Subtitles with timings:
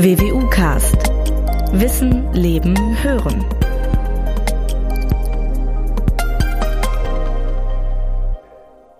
[0.00, 0.94] WWU Cast.
[1.72, 3.44] Wissen, Leben, Hören.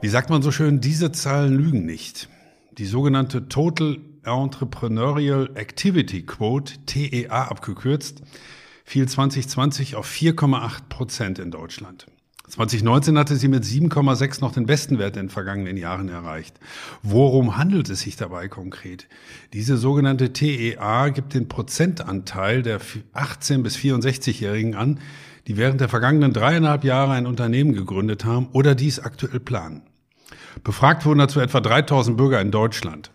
[0.01, 2.29] Wie sagt man so schön, diese Zahlen lügen nicht.
[2.73, 8.23] Die sogenannte Total Entrepreneurial Activity Quote, TEA abgekürzt,
[8.85, 12.07] fiel 2020 auf 4,8 Prozent in Deutschland.
[12.49, 16.59] 2019 hatte sie mit 7,6 noch den besten Wert in den vergangenen Jahren erreicht.
[17.03, 19.07] Worum handelt es sich dabei konkret?
[19.53, 22.81] Diese sogenannte TEA gibt den Prozentanteil der
[23.13, 25.01] 18 bis 64-Jährigen an,
[25.47, 29.83] die während der vergangenen dreieinhalb Jahre ein Unternehmen gegründet haben oder dies aktuell planen.
[30.65, 33.11] Befragt wurden dazu etwa 3000 Bürger in Deutschland.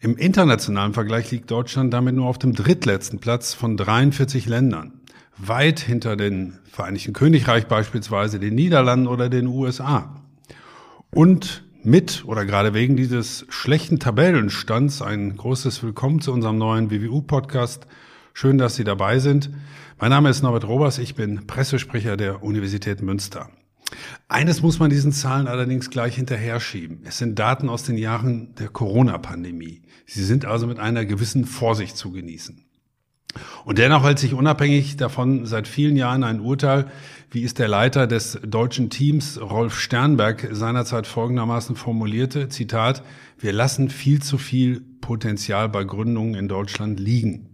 [0.00, 5.00] Im internationalen Vergleich liegt Deutschland damit nur auf dem drittletzten Platz von 43 Ländern
[5.36, 10.20] weit hinter den Vereinigten Königreich beispielsweise, den Niederlanden oder den USA.
[11.10, 17.86] Und mit oder gerade wegen dieses schlechten Tabellenstands ein großes Willkommen zu unserem neuen WWU-Podcast.
[18.32, 19.50] Schön, dass Sie dabei sind.
[20.00, 23.50] Mein Name ist Norbert Robers, ich bin Pressesprecher der Universität Münster.
[24.28, 27.02] Eines muss man diesen Zahlen allerdings gleich hinterher schieben.
[27.04, 29.82] Es sind Daten aus den Jahren der Corona-Pandemie.
[30.06, 32.63] Sie sind also mit einer gewissen Vorsicht zu genießen.
[33.64, 36.86] Und dennoch hält sich unabhängig davon seit vielen Jahren ein Urteil,
[37.30, 43.02] wie es der Leiter des deutschen Teams, Rolf Sternberg, seinerzeit folgendermaßen formulierte, Zitat,
[43.38, 47.50] wir lassen viel zu viel Potenzial bei Gründungen in Deutschland liegen.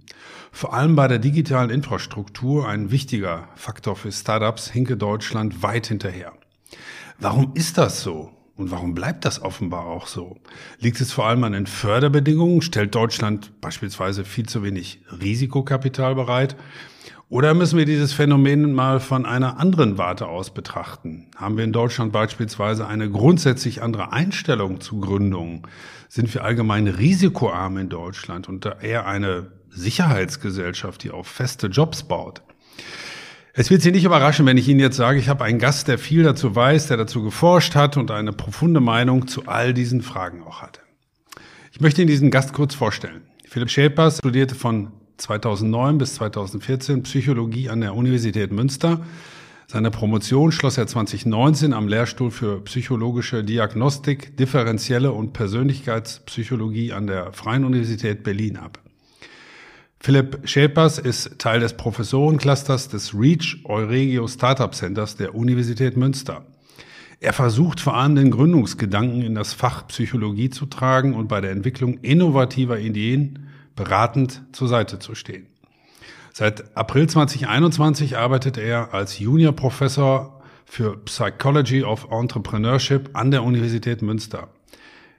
[0.52, 6.32] Vor allem bei der digitalen Infrastruktur, ein wichtiger Faktor für Startups, hinke Deutschland weit hinterher.
[7.18, 8.32] Warum ist das so?
[8.60, 10.36] Und warum bleibt das offenbar auch so?
[10.80, 12.60] Liegt es vor allem an den Förderbedingungen?
[12.60, 16.56] Stellt Deutschland beispielsweise viel zu wenig Risikokapital bereit?
[17.30, 21.30] Oder müssen wir dieses Phänomen mal von einer anderen Warte aus betrachten?
[21.36, 25.62] Haben wir in Deutschland beispielsweise eine grundsätzlich andere Einstellung zu Gründungen?
[26.10, 32.42] Sind wir allgemein risikoarm in Deutschland und eher eine Sicherheitsgesellschaft, die auf feste Jobs baut?
[33.52, 35.98] Es wird Sie nicht überraschen, wenn ich Ihnen jetzt sage, ich habe einen Gast, der
[35.98, 40.42] viel dazu weiß, der dazu geforscht hat und eine profunde Meinung zu all diesen Fragen
[40.44, 40.80] auch hatte.
[41.72, 43.22] Ich möchte Ihnen diesen Gast kurz vorstellen.
[43.48, 49.00] Philipp Schäpers studierte von 2009 bis 2014 Psychologie an der Universität Münster.
[49.66, 57.32] Seine Promotion schloss er 2019 am Lehrstuhl für psychologische Diagnostik, differenzielle und Persönlichkeitspsychologie an der
[57.32, 58.79] Freien Universität Berlin ab.
[60.02, 66.46] Philipp Schäpers ist Teil des Professorenclusters des REACH Euregio Startup Centers der Universität Münster.
[67.20, 71.50] Er versucht vor allem den Gründungsgedanken in das Fach Psychologie zu tragen und bei der
[71.50, 75.48] Entwicklung innovativer Ideen beratend zur Seite zu stehen.
[76.32, 84.00] Seit April 2021 arbeitet er als Junior Professor für Psychology of Entrepreneurship an der Universität
[84.00, 84.48] Münster.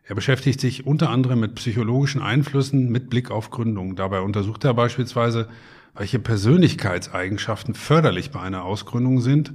[0.03, 3.95] Er beschäftigt sich unter anderem mit psychologischen Einflüssen mit Blick auf Gründung.
[3.95, 5.47] Dabei untersucht er beispielsweise,
[5.95, 9.53] welche Persönlichkeitseigenschaften förderlich bei einer Ausgründung sind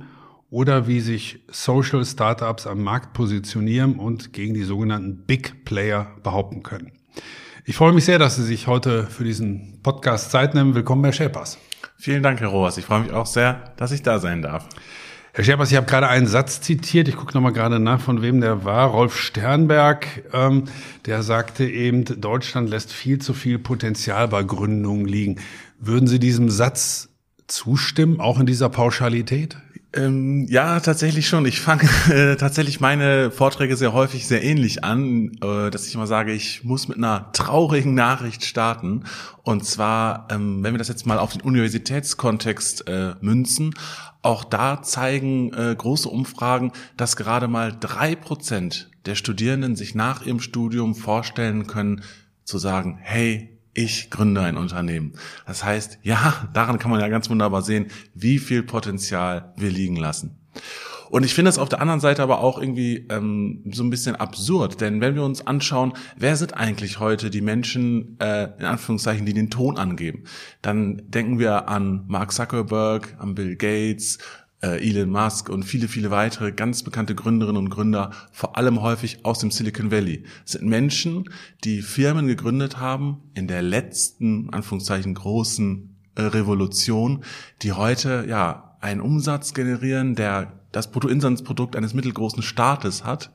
[0.51, 6.63] oder wie sich Social Startups am Markt positionieren und gegen die sogenannten Big Player behaupten
[6.63, 6.93] können.
[7.65, 10.75] Ich freue mich sehr, dass Sie sich heute für diesen Podcast Zeit nehmen.
[10.75, 11.59] Willkommen, Herr Schäpers.
[11.99, 12.79] Vielen Dank, Herr Rohrs.
[12.79, 14.69] Ich freue mich auch sehr, dass ich da sein darf.
[15.37, 18.41] Herr Scherbers, ich habe gerade einen Satz zitiert, ich gucke nochmal gerade nach, von wem
[18.41, 18.89] der war.
[18.89, 20.65] Rolf Sternberg, ähm,
[21.05, 25.37] der sagte eben, Deutschland lässt viel zu viel Potenzial bei Gründungen liegen.
[25.79, 27.11] Würden Sie diesem Satz
[27.49, 29.59] zustimmen, auch in dieser Pauschalität?
[29.93, 31.47] Ähm, ja, tatsächlich schon.
[31.47, 36.07] Ich fange äh, tatsächlich meine Vorträge sehr häufig sehr ähnlich an, äh, dass ich immer
[36.07, 39.05] sage, ich muss mit einer traurigen Nachricht starten.
[39.43, 43.75] Und zwar, ähm, wenn wir das jetzt mal auf den Universitätskontext äh, münzen,
[44.23, 50.27] auch da zeigen äh, große Umfragen, dass gerade mal drei Prozent der Studierenden sich nach
[50.27, 52.03] ihrem Studium vorstellen können,
[52.45, 55.13] zu sagen, hey, ich gründe ein Unternehmen.
[55.47, 59.97] Das heißt, ja, daran kann man ja ganz wunderbar sehen, wie viel Potenzial wir liegen
[59.97, 60.39] lassen.
[61.11, 64.17] Und ich finde es auf der anderen Seite aber auch irgendwie ähm, so ein bisschen
[64.17, 69.25] absurd, denn wenn wir uns anschauen, wer sind eigentlich heute die Menschen, äh, in Anführungszeichen,
[69.27, 70.25] die den Ton angeben,
[70.63, 74.19] dann denken wir an Mark Zuckerberg, an Bill Gates,
[74.61, 79.39] Elon Musk und viele, viele weitere ganz bekannte Gründerinnen und Gründer, vor allem häufig aus
[79.39, 80.25] dem Silicon Valley.
[80.45, 81.31] Es sind Menschen,
[81.65, 87.25] die Firmen gegründet haben in der letzten, Anführungszeichen, großen äh, Revolution,
[87.63, 93.33] die heute, ja, einen Umsatz generieren, der das Bruttoinlandsprodukt eines mittelgroßen Staates hat,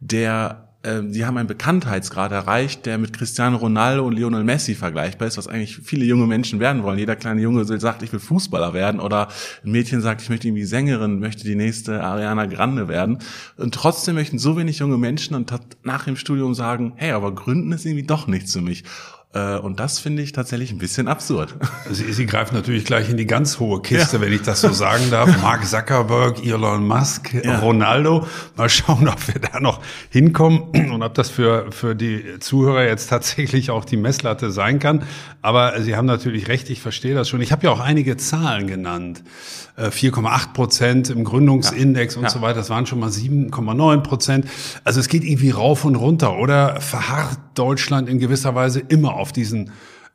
[0.00, 5.36] der sie haben einen Bekanntheitsgrad erreicht, der mit Cristiano Ronaldo und Lionel Messi vergleichbar ist,
[5.36, 6.98] was eigentlich viele junge Menschen werden wollen.
[6.98, 9.28] Jeder kleine Junge sagt, ich will Fußballer werden oder
[9.62, 13.18] ein Mädchen sagt, ich möchte irgendwie Sängerin, möchte die nächste Ariana Grande werden.
[13.58, 17.72] Und trotzdem möchten so wenig junge Menschen und nach dem Studium sagen, hey, aber Gründen
[17.72, 18.84] ist irgendwie doch nichts für mich.
[19.32, 21.54] Äh, und das finde ich tatsächlich ein bisschen absurd.
[21.90, 24.22] Sie, Sie greifen natürlich gleich in die ganz hohe Kiste, ja.
[24.22, 25.28] wenn ich das so sagen darf.
[25.42, 27.60] Mark Zuckerberg, Elon Musk, ja.
[27.60, 28.26] Ronaldo.
[28.56, 30.62] Mal schauen, ob wir da noch hinkommen
[30.92, 35.04] und ob das für, für die Zuhörer jetzt tatsächlich auch die Messlatte sein kann.
[35.42, 37.40] Aber Sie haben natürlich recht, ich verstehe das schon.
[37.40, 39.22] Ich habe ja auch einige Zahlen genannt.
[39.78, 42.20] 4,8 äh, Prozent im Gründungsindex ja.
[42.20, 42.56] und so weiter.
[42.56, 44.46] Das waren schon mal 7,9 Prozent.
[44.84, 46.36] Also es geht irgendwie rauf und runter.
[46.36, 49.70] Oder verharrt Deutschland in gewisser Weise immer auf diesen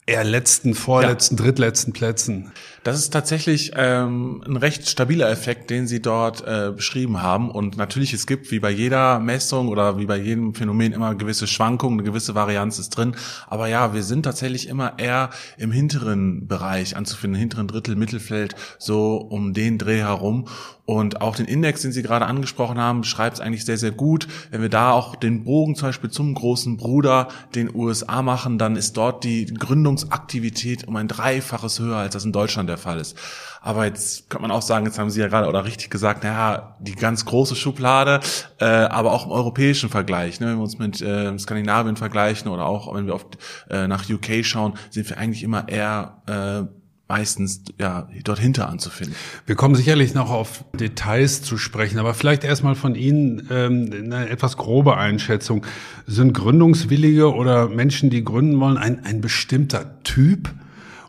[0.07, 1.43] eher letzten, vorletzten, ja.
[1.43, 2.51] drittletzten Plätzen.
[2.83, 7.51] Das ist tatsächlich ähm, ein recht stabiler Effekt, den Sie dort äh, beschrieben haben.
[7.51, 11.47] Und natürlich, es gibt wie bei jeder Messung oder wie bei jedem Phänomen immer gewisse
[11.47, 13.15] Schwankungen, eine gewisse Varianz ist drin.
[13.47, 19.17] Aber ja, wir sind tatsächlich immer eher im hinteren Bereich anzufinden, hinteren Drittel, Mittelfeld, so
[19.17, 20.47] um den Dreh herum.
[20.85, 24.27] Und auch den Index, den Sie gerade angesprochen haben, beschreibt es eigentlich sehr, sehr gut.
[24.51, 28.75] Wenn wir da auch den Bogen zum Beispiel zum großen Bruder, den USA machen, dann
[28.75, 33.17] ist dort die Gründungsaktivität um ein Dreifaches höher, als das in Deutschland der Fall ist.
[33.61, 36.75] Aber jetzt kann man auch sagen, jetzt haben Sie ja gerade oder richtig gesagt, naja,
[36.79, 38.19] die ganz große Schublade,
[38.59, 42.67] äh, aber auch im europäischen Vergleich, ne, wenn wir uns mit äh, Skandinavien vergleichen oder
[42.67, 43.39] auch wenn wir oft
[43.71, 49.15] äh, nach UK schauen, sind wir eigentlich immer eher äh, meistens ja dort hinter anzufinden.
[49.45, 54.29] Wir kommen sicherlich noch auf Details zu sprechen, aber vielleicht erstmal von Ihnen ähm, eine
[54.29, 55.65] etwas grobe Einschätzung.
[56.07, 60.49] Sind Gründungswillige oder Menschen, die gründen wollen, ein, ein bestimmter Typ?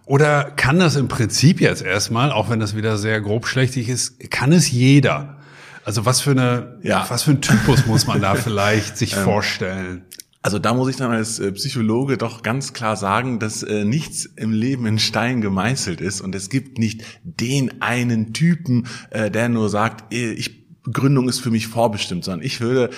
[0.05, 4.53] Oder kann das im Prinzip jetzt erstmal, auch wenn das wieder sehr grobschlächtig ist, kann
[4.53, 5.37] es jeder?
[5.85, 7.07] Also was für eine, ja.
[7.09, 10.03] was für ein Typus muss man da vielleicht sich ähm, vorstellen?
[10.47, 14.27] Also da muss ich dann als äh, Psychologe doch ganz klar sagen, dass äh, nichts
[14.27, 19.49] im Leben in Stein gemeißelt ist und es gibt nicht den einen Typen, äh, der
[19.49, 22.91] nur sagt, äh, ich Gründung ist für mich vorbestimmt, sondern ich würde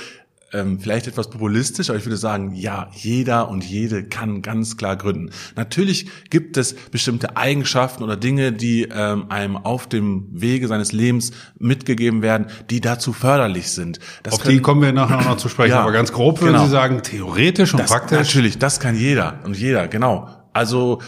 [0.53, 4.97] ähm, vielleicht etwas populistisch, aber ich würde sagen, ja, jeder und jede kann ganz klar
[4.97, 5.31] gründen.
[5.57, 11.33] Natürlich gibt es bestimmte Eigenschaften oder Dinge, die ähm, einem auf dem Wege seines Lebens
[11.59, 13.99] mitgegeben werden, die dazu förderlich sind.
[14.23, 16.55] Das auf können, die kommen wir nachher noch zu sprechen, ja, aber ganz grob würden
[16.55, 16.65] genau.
[16.65, 18.19] Sie sagen, theoretisch und das, praktisch?
[18.19, 20.29] Natürlich, das kann jeder und jeder, genau.
[20.55, 21.03] Also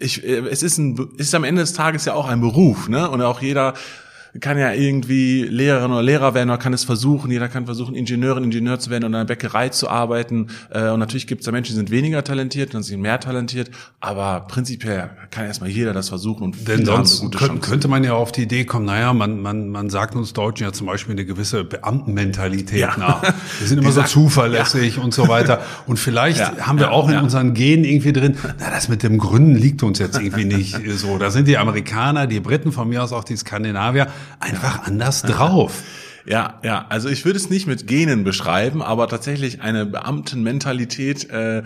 [0.00, 3.08] ich, es ist ein, es ist am Ende des Tages ja auch ein Beruf, ne?
[3.10, 3.74] Und auch jeder
[4.38, 7.30] kann ja irgendwie Lehrerin oder Lehrer werden oder kann es versuchen.
[7.30, 10.48] Jeder kann versuchen, Ingenieurin, Ingenieur zu werden und in einer Bäckerei zu arbeiten.
[10.70, 13.70] Äh, und natürlich gibt es da Menschen, die sind weniger talentiert und sind mehr talentiert.
[13.98, 16.44] Aber prinzipiell kann erstmal jeder das versuchen.
[16.44, 19.90] Und Denn sonst könnte, könnte man ja auf die Idee kommen, naja, man, man, man
[19.90, 22.96] sagt uns Deutschen ja zum Beispiel eine gewisse Beamtenmentalität ja.
[22.96, 23.22] nach.
[23.58, 25.02] Wir sind immer so zuverlässig ja.
[25.02, 25.60] und so weiter.
[25.86, 26.66] Und vielleicht ja.
[26.66, 29.98] haben wir auch in unseren Genen irgendwie drin, na, das mit dem Gründen liegt uns
[29.98, 31.18] jetzt irgendwie nicht so.
[31.18, 34.06] Da sind die Amerikaner, die Briten, von mir aus auch die Skandinavier,
[34.38, 35.82] einfach anders drauf.
[36.26, 41.62] Ja, ja, also ich würde es nicht mit Genen beschreiben, aber tatsächlich eine Beamtenmentalität äh,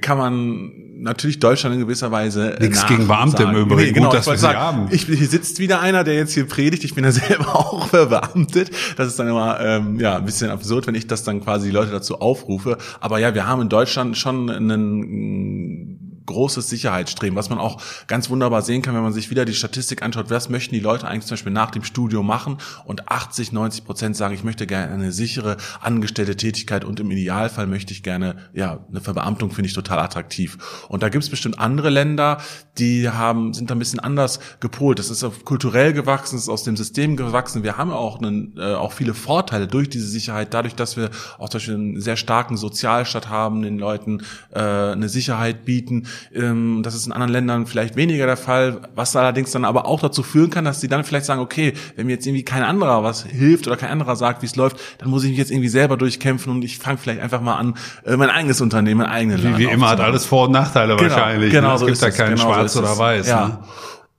[0.00, 3.76] kann man natürlich Deutschland in gewisser Weise nichts gegen Beamte im Übrigen.
[3.76, 4.88] Nee, genau, Gut, dass wir sagen, haben.
[4.90, 6.82] Ich, hier sitzt wieder einer, der jetzt hier predigt.
[6.82, 8.70] Ich bin ja selber auch verbeamtet.
[8.96, 11.72] Das ist dann immer ähm, ja ein bisschen absurd, wenn ich das dann quasi die
[11.72, 12.78] Leute dazu aufrufe.
[12.98, 15.95] Aber ja, wir haben in Deutschland schon einen
[16.26, 20.02] großes Sicherheitsstreben, was man auch ganz wunderbar sehen kann, wenn man sich wieder die Statistik
[20.02, 23.84] anschaut, was möchten die Leute eigentlich zum Beispiel nach dem Studium machen und 80, 90
[23.84, 28.36] Prozent sagen, ich möchte gerne eine sichere angestellte Tätigkeit und im Idealfall möchte ich gerne,
[28.52, 30.58] ja, eine Verbeamtung finde ich total attraktiv.
[30.88, 32.38] Und da gibt es bestimmt andere Länder,
[32.78, 34.98] die haben, sind da ein bisschen anders gepolt.
[34.98, 37.62] Das ist kulturell gewachsen, ist aus dem System gewachsen.
[37.62, 41.48] Wir haben auch, einen, äh, auch viele Vorteile durch diese Sicherheit, dadurch, dass wir auch
[41.48, 46.94] zum Beispiel einen sehr starken Sozialstaat haben, den Leuten äh, eine Sicherheit bieten, ähm, das
[46.94, 50.50] ist in anderen Ländern vielleicht weniger der Fall, was allerdings dann aber auch dazu führen
[50.50, 53.66] kann, dass sie dann vielleicht sagen, okay, wenn mir jetzt irgendwie kein anderer was hilft
[53.66, 56.52] oder kein anderer sagt, wie es läuft, dann muss ich mich jetzt irgendwie selber durchkämpfen
[56.52, 59.64] und ich fange vielleicht einfach mal an, äh, mein eigenes Unternehmen, mein eigenes Wie, wie
[59.64, 61.52] immer hat alles Vor- und Nachteile genau, wahrscheinlich.
[61.52, 61.78] Genau, ne?
[61.78, 63.28] so es gibt da keinen genau Schwarz so oder Weiß.
[63.28, 63.48] Ja.
[63.48, 63.58] Ne?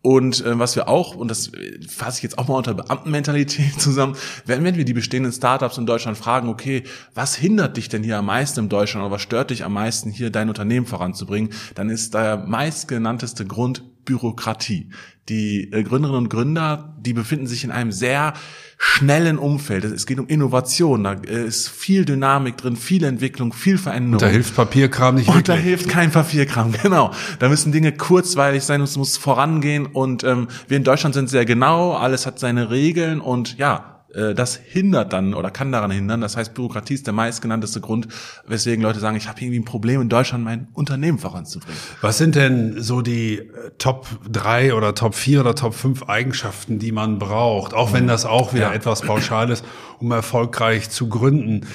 [0.08, 1.52] Und äh, was wir auch, und das
[1.86, 5.86] fasse ich jetzt auch mal unter Beamtenmentalität zusammen, wenn, wenn wir die bestehenden Startups in
[5.86, 6.84] Deutschland fragen, okay,
[7.14, 10.10] was hindert dich denn hier am meisten in Deutschland oder was stört dich am meisten
[10.10, 14.90] hier dein Unternehmen voranzubringen, dann ist der meistgenannteste Grund Bürokratie.
[15.30, 18.34] Die äh, Gründerinnen und Gründer, die befinden sich in einem sehr
[18.78, 19.84] schnellen Umfeld.
[19.84, 24.14] Es geht um Innovation, da äh, ist viel Dynamik drin, viel Entwicklung, viel Veränderung.
[24.14, 25.58] Und da hilft Papierkram nicht und wirklich.
[25.58, 27.12] Da hilft kein Papierkram, genau.
[27.40, 31.46] Da müssen Dinge kurzweilig sein, es muss vorangehen und ähm, wir in Deutschland sind sehr
[31.46, 36.22] genau, alles hat seine Regeln und ja, das hindert dann oder kann daran hindern.
[36.22, 38.08] Das heißt, Bürokratie ist der meistgenannteste Grund,
[38.48, 41.78] weswegen Leute sagen, ich habe irgendwie ein Problem in Deutschland, mein Unternehmen voranzubringen.
[42.02, 46.80] Was sind denn so die äh, Top drei oder Top vier oder Top fünf Eigenschaften,
[46.80, 47.74] die man braucht?
[47.74, 48.74] Auch wenn das auch wieder ja.
[48.74, 49.66] etwas pauschal ist,
[50.00, 51.68] um erfolgreich zu gründen.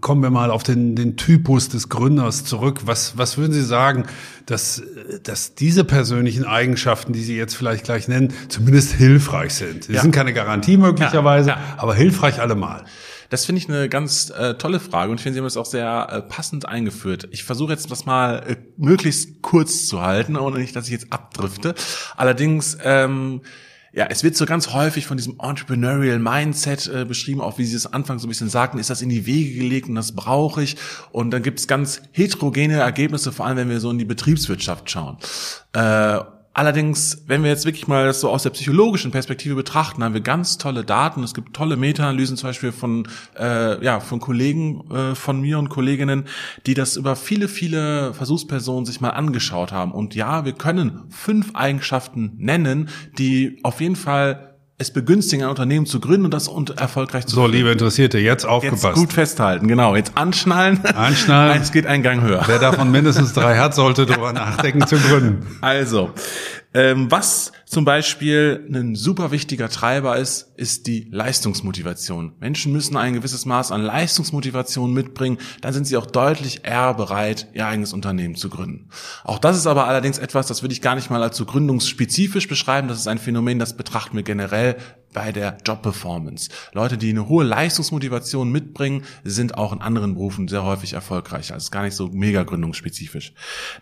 [0.00, 2.82] Kommen wir mal auf den, den Typus des Gründers zurück.
[2.86, 4.04] Was, was würden Sie sagen,
[4.50, 4.82] dass,
[5.22, 9.84] dass diese persönlichen Eigenschaften, die Sie jetzt vielleicht gleich nennen, zumindest hilfreich sind?
[9.84, 10.00] Sie ja.
[10.00, 12.84] sind keine Garantie möglicherweise, ja aber hilfreich allemal.
[13.30, 15.66] Das finde ich eine ganz äh, tolle Frage und ich finde, Sie haben das auch
[15.66, 17.28] sehr äh, passend eingeführt.
[17.30, 21.12] Ich versuche jetzt das mal äh, möglichst kurz zu halten, ohne nicht, dass ich jetzt
[21.12, 21.74] abdrifte.
[22.16, 23.42] Allerdings, ähm,
[23.98, 27.74] ja, es wird so ganz häufig von diesem Entrepreneurial Mindset äh, beschrieben, auch wie Sie
[27.74, 30.62] es Anfang so ein bisschen sagten, ist das in die Wege gelegt und das brauche
[30.62, 30.76] ich.
[31.10, 34.88] Und dann gibt es ganz heterogene Ergebnisse, vor allem wenn wir so in die Betriebswirtschaft
[34.88, 35.16] schauen.
[35.72, 36.20] Äh,
[36.58, 40.22] Allerdings, wenn wir jetzt wirklich mal das so aus der psychologischen Perspektive betrachten, haben wir
[40.22, 41.22] ganz tolle Daten.
[41.22, 43.06] Es gibt tolle Meta-Analysen zum Beispiel von,
[43.38, 46.24] äh, ja, von Kollegen äh, von mir und Kolleginnen,
[46.66, 49.92] die das über viele, viele Versuchspersonen sich mal angeschaut haben.
[49.92, 52.88] Und ja, wir können fünf Eigenschaften nennen,
[53.18, 54.47] die auf jeden Fall
[54.80, 57.52] es begünstigen, ein Unternehmen zu gründen und das und erfolgreich zu So, führen.
[57.52, 58.84] liebe Interessierte, jetzt aufgepasst.
[58.84, 59.96] Jetzt gut festhalten, genau.
[59.96, 60.84] Jetzt anschnallen.
[60.84, 61.60] Anschnallen.
[61.62, 62.44] es geht ein Gang höher.
[62.46, 65.44] Wer davon mindestens drei hat, sollte darüber nachdenken zu gründen.
[65.60, 66.10] Also,
[66.74, 72.34] ähm, was zum Beispiel ein super wichtiger Treiber ist, ist die Leistungsmotivation.
[72.40, 77.48] Menschen müssen ein gewisses Maß an Leistungsmotivation mitbringen, dann sind sie auch deutlich eher bereit,
[77.54, 78.90] ihr eigenes Unternehmen zu gründen.
[79.24, 82.48] Auch das ist aber allerdings etwas, das würde ich gar nicht mal als so gründungsspezifisch
[82.48, 82.88] beschreiben.
[82.88, 84.76] Das ist ein Phänomen, das betrachten wir generell
[85.12, 86.50] bei der Jobperformance.
[86.72, 91.54] Leute, die eine hohe Leistungsmotivation mitbringen, sind auch in anderen Berufen sehr häufig erfolgreicher.
[91.54, 93.32] Also gar nicht so mega gründungsspezifisch.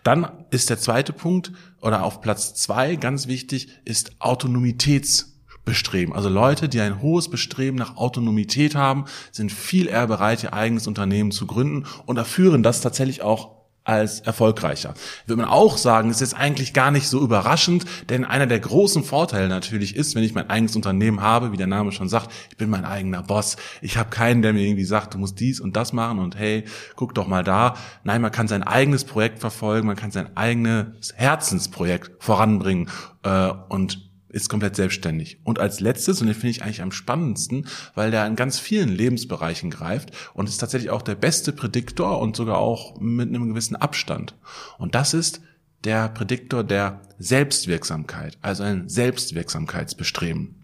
[0.03, 6.13] Dann ist der zweite Punkt oder auf Platz zwei ganz wichtig ist Autonomitätsbestreben.
[6.15, 10.87] Also Leute, die ein hohes Bestreben nach Autonomität haben, sind viel eher bereit, ihr eigenes
[10.87, 13.56] Unternehmen zu gründen und erführen das tatsächlich auch
[13.87, 14.93] als erfolgreicher.
[15.25, 19.03] Würde man auch sagen, es ist eigentlich gar nicht so überraschend, denn einer der großen
[19.03, 22.57] Vorteile natürlich ist, wenn ich mein eigenes Unternehmen habe, wie der Name schon sagt, ich
[22.57, 23.55] bin mein eigener Boss.
[23.81, 26.65] Ich habe keinen, der mir irgendwie sagt, du musst dies und das machen und hey,
[26.97, 27.75] guck doch mal da.
[28.03, 32.89] Nein, man kann sein eigenes Projekt verfolgen, man kann sein eigenes Herzensprojekt voranbringen
[33.23, 35.39] äh, und ist komplett selbstständig.
[35.43, 38.89] Und als letztes, und den finde ich eigentlich am spannendsten, weil der in ganz vielen
[38.89, 43.75] Lebensbereichen greift und ist tatsächlich auch der beste Prädiktor und sogar auch mit einem gewissen
[43.75, 44.35] Abstand.
[44.77, 45.41] Und das ist
[45.83, 50.55] der Prädiktor der Selbstwirksamkeit, also ein Selbstwirksamkeitsbestreben.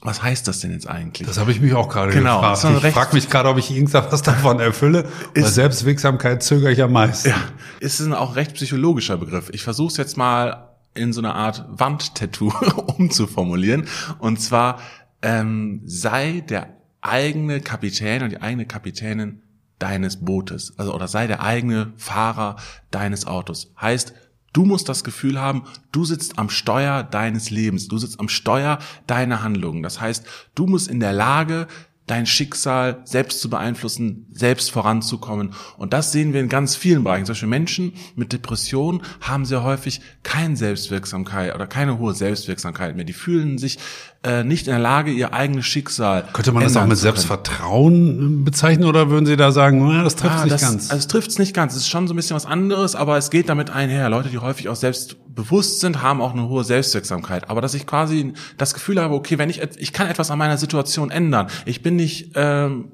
[0.00, 1.26] Was heißt das denn jetzt eigentlich?
[1.26, 2.84] Das habe ich mich auch gerade genau, gefragt.
[2.84, 5.08] Ich frage mich gerade, ob ich irgendwas davon erfülle.
[5.34, 7.30] Bei Selbstwirksamkeit zögere ich am meisten.
[7.30, 7.36] Ja,
[7.80, 9.48] ist ein auch recht psychologischer Begriff.
[9.54, 12.52] Ich versuche es jetzt mal in so eine Art Wandtattoo
[12.98, 13.86] umzuformulieren.
[14.18, 14.80] Und zwar
[15.22, 19.42] ähm, sei der eigene Kapitän und die eigene Kapitänin
[19.78, 20.78] deines Bootes.
[20.78, 22.56] Also oder sei der eigene Fahrer
[22.90, 23.72] deines Autos.
[23.80, 24.14] Heißt,
[24.54, 28.78] Du musst das Gefühl haben, du sitzt am Steuer deines Lebens, du sitzt am Steuer
[29.08, 29.82] deiner Handlungen.
[29.82, 30.24] Das heißt,
[30.54, 31.66] du musst in der Lage
[32.06, 35.54] dein Schicksal selbst zu beeinflussen, selbst voranzukommen.
[35.78, 37.24] Und das sehen wir in ganz vielen Bereichen.
[37.24, 43.06] Solche Menschen mit Depressionen haben sehr häufig keine Selbstwirksamkeit oder keine hohe Selbstwirksamkeit mehr.
[43.06, 43.78] Die fühlen sich
[44.24, 46.24] äh, nicht in der Lage, ihr eigenes Schicksal.
[46.32, 50.16] Könnte man das auch mit Selbstvertrauen äh, bezeichnen oder würden Sie da sagen, na, das
[50.16, 50.90] trifft ah, nicht das, ganz?
[50.90, 51.74] Also es trifft es nicht ganz.
[51.74, 54.08] Es ist schon so ein bisschen was anderes, aber es geht damit einher.
[54.08, 57.50] Leute, die häufig auch selbstbewusst sind, haben auch eine hohe Selbstwirksamkeit.
[57.50, 60.56] Aber dass ich quasi das Gefühl habe, okay, wenn ich ich kann etwas an meiner
[60.56, 61.48] Situation ändern.
[61.66, 62.92] Ich bin nicht ähm,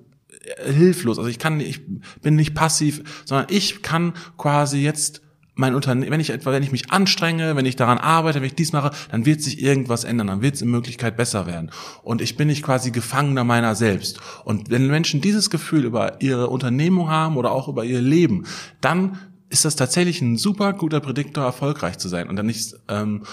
[0.65, 1.19] hilflos.
[1.19, 1.81] Also ich kann, ich
[2.23, 5.23] bin nicht passiv, sondern ich kann quasi jetzt
[5.55, 8.55] mein Unternehmen, wenn ich etwa, wenn ich mich anstrenge, wenn ich daran arbeite, wenn ich
[8.55, 11.71] dies mache, dann wird sich irgendwas ändern, dann wird es in Möglichkeit besser werden.
[12.03, 14.21] Und ich bin nicht quasi Gefangener meiner selbst.
[14.45, 18.47] Und wenn Menschen dieses Gefühl über ihre Unternehmung haben oder auch über ihr Leben,
[18.81, 19.19] dann
[19.51, 22.29] ist das tatsächlich ein super guter Prädiktor, erfolgreich zu sein.
[22.29, 23.25] Und dann nicht, ähm,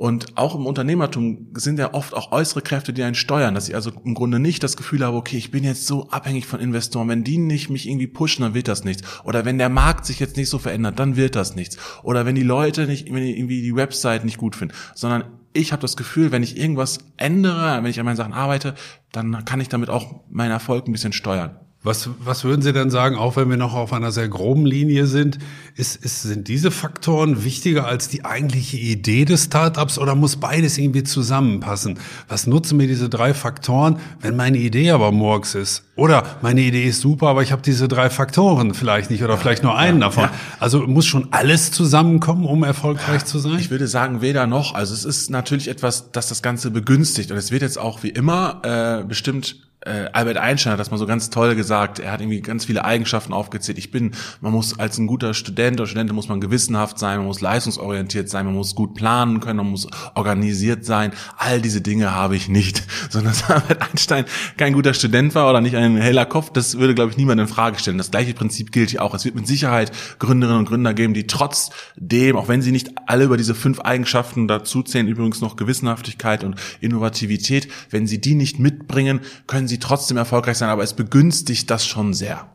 [0.00, 3.74] und auch im Unternehmertum sind ja oft auch äußere Kräfte, die einen steuern, dass ich
[3.74, 7.06] also im Grunde nicht das Gefühl habe, okay, ich bin jetzt so abhängig von Investoren.
[7.10, 9.02] Wenn die nicht mich irgendwie pushen, dann wird das nichts.
[9.24, 11.76] Oder wenn der Markt sich jetzt nicht so verändert, dann wird das nichts.
[12.02, 15.70] Oder wenn die Leute nicht wenn die irgendwie die Website nicht gut finden, sondern ich
[15.70, 18.76] habe das Gefühl, wenn ich irgendwas ändere, wenn ich an meinen Sachen arbeite,
[19.12, 21.60] dann kann ich damit auch meinen Erfolg ein bisschen steuern.
[21.82, 25.06] Was, was würden Sie denn sagen, auch wenn wir noch auf einer sehr groben Linie
[25.06, 25.38] sind,
[25.76, 30.76] ist, ist, sind diese Faktoren wichtiger als die eigentliche Idee des Startups oder muss beides
[30.76, 31.98] irgendwie zusammenpassen?
[32.28, 35.84] Was nutzen mir diese drei Faktoren, wenn meine Idee aber Murks ist?
[35.96, 39.62] Oder meine Idee ist super, aber ich habe diese drei Faktoren vielleicht nicht oder vielleicht
[39.62, 40.24] nur einen ja, davon.
[40.24, 40.32] Ja.
[40.58, 43.58] Also muss schon alles zusammenkommen, um erfolgreich zu sein?
[43.58, 44.74] Ich würde sagen, weder noch.
[44.74, 47.30] Also es ist natürlich etwas, das das Ganze begünstigt.
[47.30, 50.98] Und es wird jetzt auch wie immer äh, bestimmt äh, Albert Einstein hat das mal
[50.98, 52.00] so ganz toll gesagt.
[52.00, 53.78] Er hat irgendwie ganz viele Eigenschaften aufgezählt.
[53.78, 57.26] Ich bin, man muss als ein guter Student oder Studentin muss man gewissenhaft sein, man
[57.26, 61.12] muss leistungsorientiert sein, man muss gut planen können, man muss organisiert sein.
[61.38, 62.82] All diese Dinge habe ich nicht.
[63.10, 64.26] Sondern dass Albert Einstein
[64.58, 67.48] kein guter Student war oder nicht ein heller Kopf, das würde, glaube ich, niemand in
[67.48, 67.96] Frage stellen.
[67.96, 69.14] Das gleiche Prinzip gilt hier auch.
[69.14, 73.24] Es wird mit Sicherheit Gründerinnen und Gründer geben, die trotzdem, auch wenn sie nicht alle
[73.24, 78.58] über diese fünf Eigenschaften dazu zählen, übrigens noch Gewissenhaftigkeit und Innovativität, wenn sie die nicht
[78.58, 82.46] mitbringen, können sie trotzdem erfolgreich sein, aber es begünstigt das schon sehr.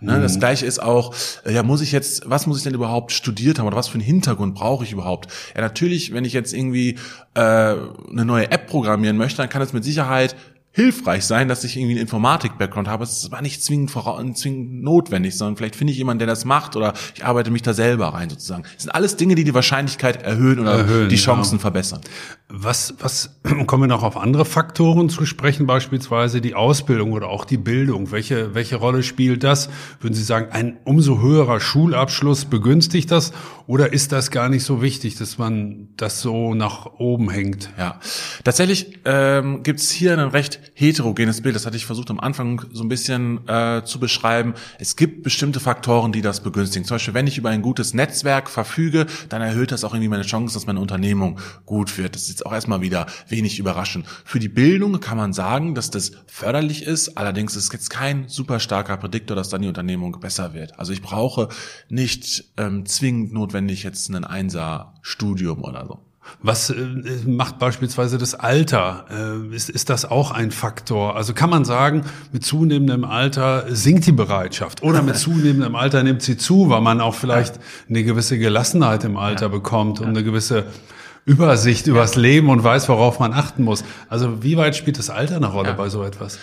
[0.00, 0.40] Ne, das mhm.
[0.40, 1.14] gleiche ist auch,
[1.46, 3.94] äh, ja, muss ich jetzt, was muss ich denn überhaupt studiert haben oder was für
[3.94, 5.32] einen Hintergrund brauche ich überhaupt?
[5.54, 6.98] Ja, natürlich, wenn ich jetzt irgendwie
[7.34, 10.36] äh, eine neue App programmieren möchte, dann kann es mit Sicherheit
[10.74, 13.04] hilfreich sein, dass ich irgendwie einen Informatik-Background habe.
[13.04, 13.92] Es war nicht zwingend,
[14.36, 17.72] zwingend notwendig, sondern vielleicht finde ich jemanden, der das macht oder ich arbeite mich da
[17.72, 18.64] selber rein sozusagen.
[18.74, 21.60] Das sind alles Dinge, die die Wahrscheinlichkeit erhöhen oder erhöhen, die Chancen ja.
[21.60, 22.00] verbessern.
[22.48, 27.44] Was, was kommen wir noch auf andere Faktoren zu sprechen, beispielsweise die Ausbildung oder auch
[27.44, 28.10] die Bildung?
[28.10, 29.70] Welche, welche Rolle spielt das?
[30.00, 33.32] Würden Sie sagen, ein umso höherer Schulabschluss begünstigt das
[33.66, 37.70] oder ist das gar nicht so wichtig, dass man das so nach oben hängt?
[37.78, 37.98] Ja,
[38.44, 41.56] tatsächlich ähm, gibt es hier ein recht heterogenes Bild.
[41.56, 44.52] Das hatte ich versucht am Anfang so ein bisschen äh, zu beschreiben.
[44.78, 46.86] Es gibt bestimmte Faktoren, die das begünstigen.
[46.86, 50.24] Zum Beispiel, wenn ich über ein gutes Netzwerk verfüge, dann erhöht das auch irgendwie meine
[50.24, 52.14] Chance, dass meine Unternehmung gut wird.
[52.14, 54.06] Das ist jetzt auch erstmal wieder wenig überraschend.
[54.26, 57.16] Für die Bildung kann man sagen, dass das förderlich ist.
[57.16, 60.78] Allerdings ist jetzt kein super starker Prädiktor, dass dann die Unternehmung besser wird.
[60.78, 61.48] Also ich brauche
[61.88, 65.98] nicht ähm, zwingend notwendig jetzt ein Einser-Studium oder so.
[66.42, 66.76] Was äh,
[67.26, 69.06] macht beispielsweise das Alter?
[69.10, 71.16] Äh, ist, ist das auch ein Faktor?
[71.16, 76.22] Also kann man sagen, mit zunehmendem Alter sinkt die Bereitschaft oder mit zunehmendem Alter nimmt
[76.22, 80.66] sie zu, weil man auch vielleicht eine gewisse Gelassenheit im Alter bekommt und eine gewisse
[81.26, 83.84] Übersicht übers Leben und weiß, worauf man achten muss.
[84.08, 85.74] Also wie weit spielt das Alter eine Rolle ja.
[85.74, 86.38] bei so etwas?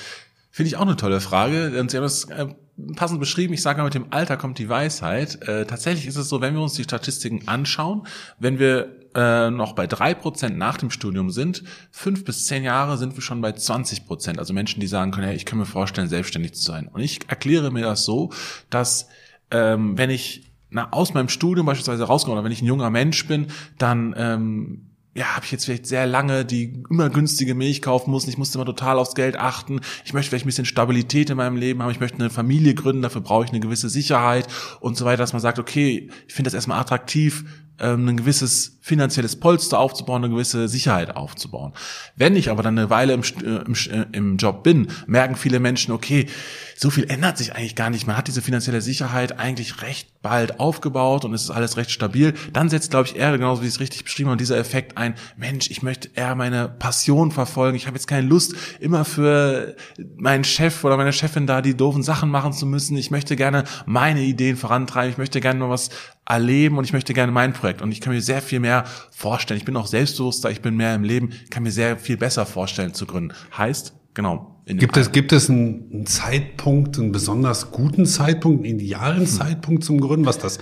[0.50, 1.72] Finde ich auch eine tolle Frage.
[1.72, 2.48] Sie haben das äh,
[2.96, 3.54] passend beschrieben.
[3.54, 5.48] Ich sage mal, mit dem Alter kommt die Weisheit.
[5.48, 8.08] Äh, tatsächlich ist es so, wenn wir uns die Statistiken anschauen,
[8.40, 12.98] wenn wir äh, noch bei drei Prozent nach dem Studium sind, fünf bis zehn Jahre
[12.98, 14.40] sind wir schon bei 20 Prozent.
[14.40, 16.88] Also Menschen, die sagen können, hey, ich kann mir vorstellen, selbstständig zu sein.
[16.88, 18.32] Und ich erkläre mir das so,
[18.70, 19.08] dass
[19.52, 23.28] ähm, wenn ich na, aus meinem Studium beispielsweise rauskomme oder wenn ich ein junger Mensch
[23.28, 28.12] bin, dann ähm, ja, habe ich jetzt vielleicht sehr lange die immer günstige Milch kaufen
[28.12, 28.30] müssen.
[28.30, 29.82] Ich musste immer total aufs Geld achten.
[30.06, 31.92] Ich möchte vielleicht ein bisschen Stabilität in meinem Leben haben.
[31.92, 33.02] Ich möchte eine Familie gründen.
[33.02, 34.48] Dafür brauche ich eine gewisse Sicherheit
[34.80, 37.44] und so weiter, dass man sagt, okay, ich finde das erstmal attraktiv,
[37.80, 41.74] ähm, ein gewisses finanzielles Polster aufzubauen, eine gewisse Sicherheit aufzubauen.
[42.16, 45.60] Wenn ich aber dann eine Weile im, äh, im, äh, im Job bin, merken viele
[45.60, 46.28] Menschen, okay,
[46.76, 48.08] so viel ändert sich eigentlich gar nicht.
[48.08, 52.34] Man hat diese finanzielle Sicherheit eigentlich recht bald aufgebaut und es ist alles recht stabil.
[52.54, 55.70] Dann setzt, glaube ich, eher, genauso wie es richtig beschrieben hat, dieser Effekt ein, Mensch,
[55.70, 57.78] ich möchte eher meine Passion verfolgen.
[57.78, 59.76] Ich habe jetzt keine Lust, immer für
[60.18, 62.98] meinen Chef oder meine Chefin da die doofen Sachen machen zu müssen.
[62.98, 65.12] Ich möchte gerne meine Ideen vorantreiben.
[65.12, 65.90] Ich möchte gerne nur was
[66.32, 67.82] erleben und ich möchte gerne mein Projekt.
[67.82, 69.58] Und ich kann mir sehr viel mehr vorstellen.
[69.58, 72.94] Ich bin auch selbstbewusster, ich bin mehr im Leben, kann mir sehr viel besser vorstellen
[72.94, 73.34] zu gründen.
[73.58, 74.56] Heißt, genau.
[74.66, 79.28] Gibt es, gibt es einen, einen, Zeitpunkt, einen besonders guten Zeitpunkt, einen idealen hm.
[79.28, 80.60] Zeitpunkt zum Gründen, was das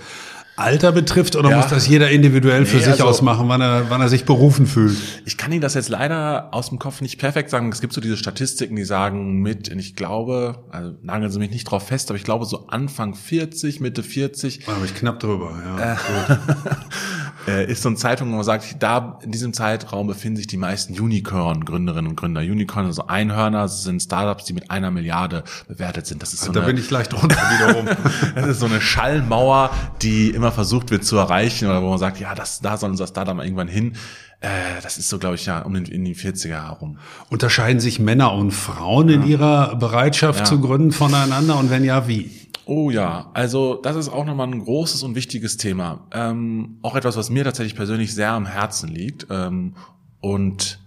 [0.60, 1.56] Alter betrifft oder ja.
[1.56, 4.66] muss das jeder individuell für nee, sich also, ausmachen, wann er, wann er sich berufen
[4.66, 4.96] fühlt?
[5.24, 7.70] Ich kann Ihnen das jetzt leider aus dem Kopf nicht perfekt sagen.
[7.72, 11.64] Es gibt so diese Statistiken, die sagen mit, ich glaube, also nageln Sie mich nicht
[11.64, 14.66] drauf fest, aber ich glaube so Anfang 40, Mitte 40.
[14.66, 15.92] Da habe ich knapp drüber, ja.
[15.92, 15.96] Äh,
[17.46, 20.98] ist so ein Zeitung, wo man sagt, da in diesem Zeitraum befinden sich die meisten
[20.98, 22.40] Unicorn-Gründerinnen und Gründer.
[22.40, 26.22] Unicorn, also Einhörner, sind Startups, die mit einer Milliarde bewertet sind.
[26.22, 27.86] Das ist so da eine, bin ich leicht drunter wiederum.
[28.34, 29.70] das ist so eine Schallmauer,
[30.02, 33.06] die immer versucht wird zu erreichen oder wo man sagt, ja, das, da soll unser
[33.06, 33.94] Startup mal irgendwann hin.
[34.40, 36.98] Äh, das ist so, glaube ich, ja, um den, in die 40er herum.
[37.28, 40.44] Unterscheiden sich Männer und Frauen in ihrer Bereitschaft ja.
[40.44, 42.30] zu gründen voneinander und wenn ja, wie?
[42.72, 46.06] Oh ja, also das ist auch nochmal ein großes und wichtiges Thema.
[46.12, 49.26] Ähm, auch etwas, was mir tatsächlich persönlich sehr am Herzen liegt.
[49.28, 49.74] Ähm,
[50.20, 50.78] und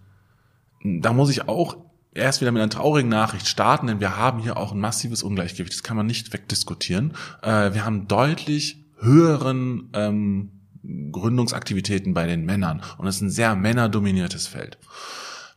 [0.81, 1.75] da muss ich auch
[2.13, 5.73] erst wieder mit einer traurigen Nachricht starten, denn wir haben hier auch ein massives Ungleichgewicht.
[5.73, 7.15] Das kann man nicht wegdiskutieren.
[7.41, 10.51] Äh, wir haben deutlich höheren ähm,
[11.11, 12.81] Gründungsaktivitäten bei den Männern.
[12.97, 14.77] Und es ist ein sehr männerdominiertes Feld.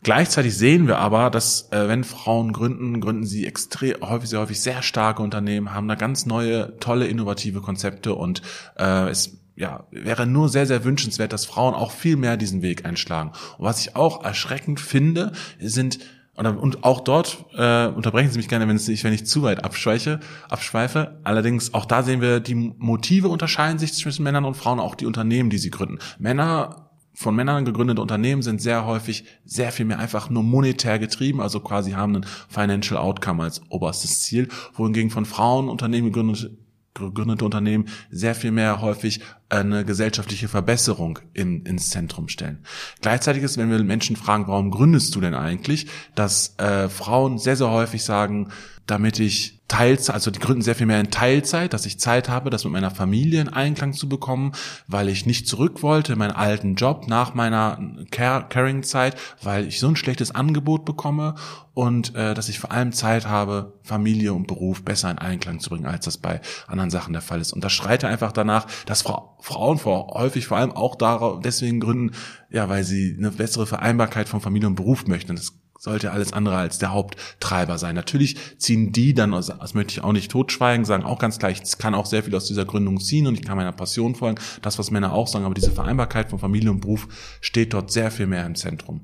[0.07, 4.61] Gleichzeitig sehen wir aber, dass äh, wenn Frauen gründen, gründen sie extrem häufig, sehr häufig
[4.61, 8.41] sehr starke Unternehmen, haben da ganz neue, tolle, innovative Konzepte und
[8.79, 12.87] äh, es ja, wäre nur sehr, sehr wünschenswert, dass Frauen auch viel mehr diesen Weg
[12.87, 13.33] einschlagen.
[13.59, 15.99] Und was ich auch erschreckend finde, sind
[16.37, 20.21] und auch dort äh, unterbrechen Sie mich gerne, wenn, nicht, wenn ich zu weit abschweife,
[20.49, 21.19] abschweife.
[21.25, 25.07] Allerdings auch da sehen wir, die Motive unterscheiden sich zwischen Männern und Frauen, auch die
[25.07, 25.99] Unternehmen, die sie gründen.
[26.21, 26.86] Männer
[27.17, 31.61] von Männern gegründete Unternehmen sind sehr häufig sehr viel mehr einfach nur monetär getrieben, also
[31.61, 36.57] quasi haben einen Financial Outcome als oberstes Ziel, wohingegen von Frauen Unternehmen gegründete,
[36.93, 42.65] gegründete Unternehmen sehr viel mehr häufig eine gesellschaftliche Verbesserung in, ins Zentrum stellen.
[43.01, 47.57] Gleichzeitig ist, wenn wir Menschen fragen, warum gründest du denn eigentlich, dass äh, Frauen sehr,
[47.57, 48.51] sehr häufig sagen,
[48.87, 52.51] damit ich Teilzeit, also die gründen sehr viel mehr in Teilzeit, dass ich Zeit habe,
[52.51, 54.53] das mit meiner Familie in Einklang zu bekommen,
[54.87, 57.79] weil ich nicht zurück wollte in meinen alten Job nach meiner
[58.11, 61.35] Caring-Zeit, weil ich so ein schlechtes Angebot bekomme
[61.75, 65.71] und äh, dass ich vor allem Zeit habe, Familie und Beruf besser in Einklang zu
[65.71, 67.53] bringen, als das bei anderen Sachen der Fall ist.
[67.53, 71.81] Und das schreit einfach danach, dass Frau, Frauen vor, häufig vor allem auch darauf, deswegen
[71.81, 72.15] gründen,
[72.51, 75.35] ja, weil sie eine bessere Vereinbarkeit von Familie und Beruf möchten.
[75.35, 77.95] Das sollte alles andere als der Haupttreiber sein.
[77.95, 81.79] Natürlich ziehen die dann, das möchte ich auch nicht totschweigen, sagen auch ganz gleich, ich
[81.79, 84.79] kann auch sehr viel aus dieser Gründung ziehen und ich kann meiner Passion folgen, das,
[84.79, 87.09] was Männer auch sagen, aber diese Vereinbarkeit von Familie und Beruf
[87.41, 89.03] steht dort sehr viel mehr im Zentrum.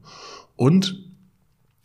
[0.56, 1.11] Und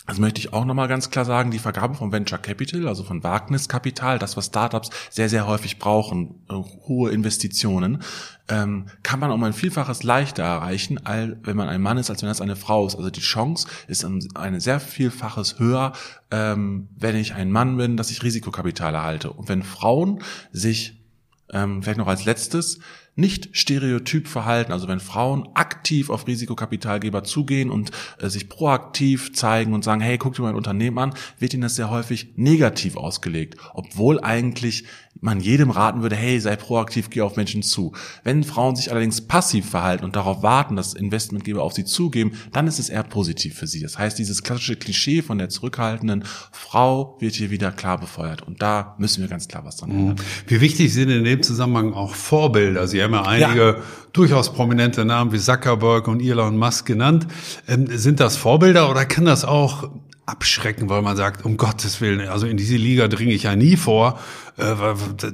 [0.08, 3.24] das möchte ich auch nochmal ganz klar sagen, die Vergabe von Venture Capital, also von
[3.24, 8.02] Wagniskapital, das was Startups sehr, sehr häufig brauchen, äh, hohe Investitionen,
[8.48, 12.24] ähm, kann man um ein Vielfaches leichter erreichen, als wenn man ein Mann ist, als
[12.24, 12.96] wenn es eine Frau ist.
[12.96, 15.91] Also die Chance ist eine sehr Vielfaches höher,
[16.32, 19.34] ähm, wenn ich ein Mann bin, dass ich Risikokapital erhalte.
[19.34, 21.04] Und wenn Frauen sich,
[21.52, 22.80] ähm, vielleicht noch als letztes,
[23.18, 29.74] nicht stereotyp verhalten, also wenn Frauen aktiv auf Risikokapitalgeber zugehen und äh, sich proaktiv zeigen
[29.74, 33.58] und sagen, hey, guck dir mein Unternehmen an, wird ihnen das sehr häufig negativ ausgelegt,
[33.74, 34.86] obwohl eigentlich
[35.22, 37.94] man jedem raten würde, hey, sei proaktiv, geh auf Menschen zu.
[38.24, 42.68] Wenn Frauen sich allerdings passiv verhalten und darauf warten, dass Investmentgeber auf sie zugeben, dann
[42.68, 43.82] ist es eher positiv für sie.
[43.82, 48.42] Das heißt, dieses klassische Klischee von der zurückhaltenden Frau wird hier wieder klar befeuert.
[48.42, 50.16] Und da müssen wir ganz klar was dran ändern.
[50.48, 52.88] Wie wichtig sind in dem Zusammenhang auch Vorbilder?
[52.88, 53.76] Sie haben ja einige ja.
[54.14, 57.28] durchaus prominente Namen wie Zuckerberg und Elon Musk genannt.
[57.68, 59.90] Ähm, sind das Vorbilder oder kann das auch
[60.28, 63.78] abschrecken, weil man sagt, um Gottes Willen, also in diese Liga dringe ich ja nie
[63.78, 64.20] vor,
[64.58, 64.76] äh,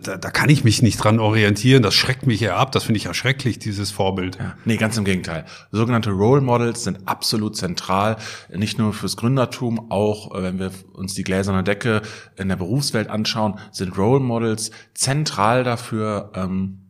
[0.03, 2.97] da, da kann ich mich nicht dran orientieren, das schreckt mich ja ab, das finde
[2.97, 4.37] ich ja schrecklich, dieses Vorbild.
[4.37, 5.45] Ja, nee, ganz im Gegenteil.
[5.71, 8.17] Sogenannte Role Models sind absolut zentral,
[8.53, 12.03] nicht nur fürs Gründertum, auch äh, wenn wir uns die gläserne Decke
[12.37, 16.82] in der Berufswelt anschauen, sind Role Models zentral dafür, ähm,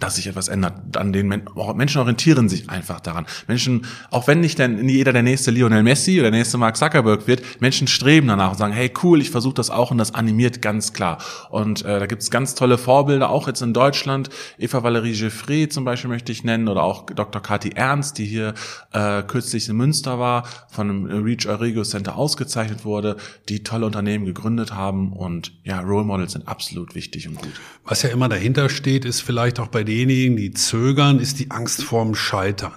[0.00, 0.96] dass sich etwas ändert.
[0.96, 1.42] An den Men
[1.74, 3.26] Menschen orientieren sich einfach daran.
[3.46, 7.26] Menschen, auch wenn nicht denn jeder der nächste Lionel Messi oder der nächste Mark Zuckerberg
[7.26, 10.62] wird, Menschen streben danach und sagen, hey cool, ich versuche das auch und das animiert
[10.62, 11.18] ganz klar.
[11.50, 14.30] Und äh, da gibt es ganz tolle Vorbilder, auch jetzt in Deutschland.
[14.58, 17.40] Eva Valerie Geffrey zum Beispiel möchte ich nennen oder auch Dr.
[17.40, 18.54] Kathi Ernst, die hier
[18.92, 23.16] äh, kürzlich in Münster war, von dem Reach Origo Center ausgezeichnet wurde,
[23.48, 27.52] die tolle Unternehmen gegründet haben und ja, Role Models sind absolut wichtig und gut.
[27.84, 31.82] Was ja immer dahinter steht, ist vielleicht auch bei denjenigen, die zögern, ist die Angst
[31.84, 32.72] vorm Scheitern.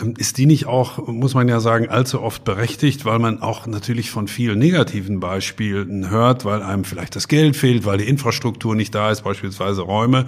[0.00, 3.66] Ähm, ist die nicht auch, muss man ja sagen, allzu oft berechtigt, weil man auch
[3.66, 8.74] natürlich von vielen negativen Beispielen hört, weil einem vielleicht das Geld fehlt, weil die Infrastruktur
[8.74, 10.26] nicht da ist, beispielsweise Räume.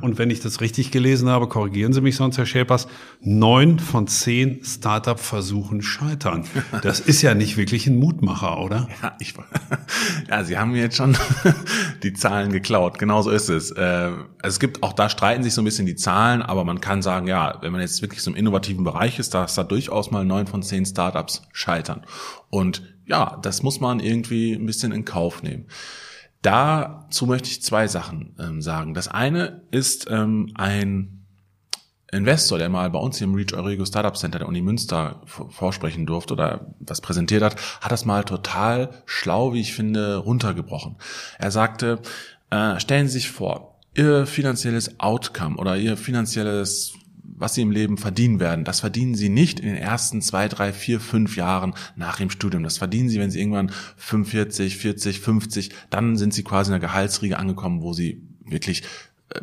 [0.00, 2.88] Und wenn ich das richtig gelesen habe, korrigieren Sie mich sonst, Herr Schäpers,
[3.20, 6.44] neun von zehn Startup-Versuchen scheitern.
[6.82, 8.88] Das ist ja nicht wirklich ein Mutmacher, oder?
[9.02, 9.34] Ja, ich,
[10.28, 11.16] ja Sie haben mir jetzt schon
[12.02, 12.98] die Zahlen geklaut.
[12.98, 13.70] Genauso ist es.
[13.70, 14.10] Äh,
[14.42, 17.26] es gibt, auch da streiten sich so ein bisschen die Zahlen, aber man kann sagen,
[17.26, 20.46] ja, wenn man jetzt wirklich so im innovativen Bereich ist, dass da durchaus mal neun
[20.46, 22.04] von zehn Startups scheitern.
[22.48, 25.66] Und ja, das muss man irgendwie ein bisschen in Kauf nehmen.
[26.42, 28.94] Dazu möchte ich zwei Sachen ähm, sagen.
[28.94, 31.20] Das eine ist ähm, ein
[32.12, 36.06] Investor, der mal bei uns hier im Reach Eurego Startup Center der Uni Münster vorsprechen
[36.06, 40.96] durfte oder was präsentiert hat, hat das mal total schlau, wie ich finde, runtergebrochen.
[41.38, 42.00] Er sagte,
[42.50, 46.94] äh, stellen Sie sich vor, Ihr finanzielles Outcome oder Ihr finanzielles
[47.40, 50.72] was sie im Leben verdienen werden, das verdienen sie nicht in den ersten zwei, drei,
[50.72, 52.62] vier, fünf Jahren nach dem Studium.
[52.62, 56.88] Das verdienen sie, wenn sie irgendwann 45, 40, 50, dann sind sie quasi in der
[56.88, 58.82] Gehaltsriege angekommen, wo sie wirklich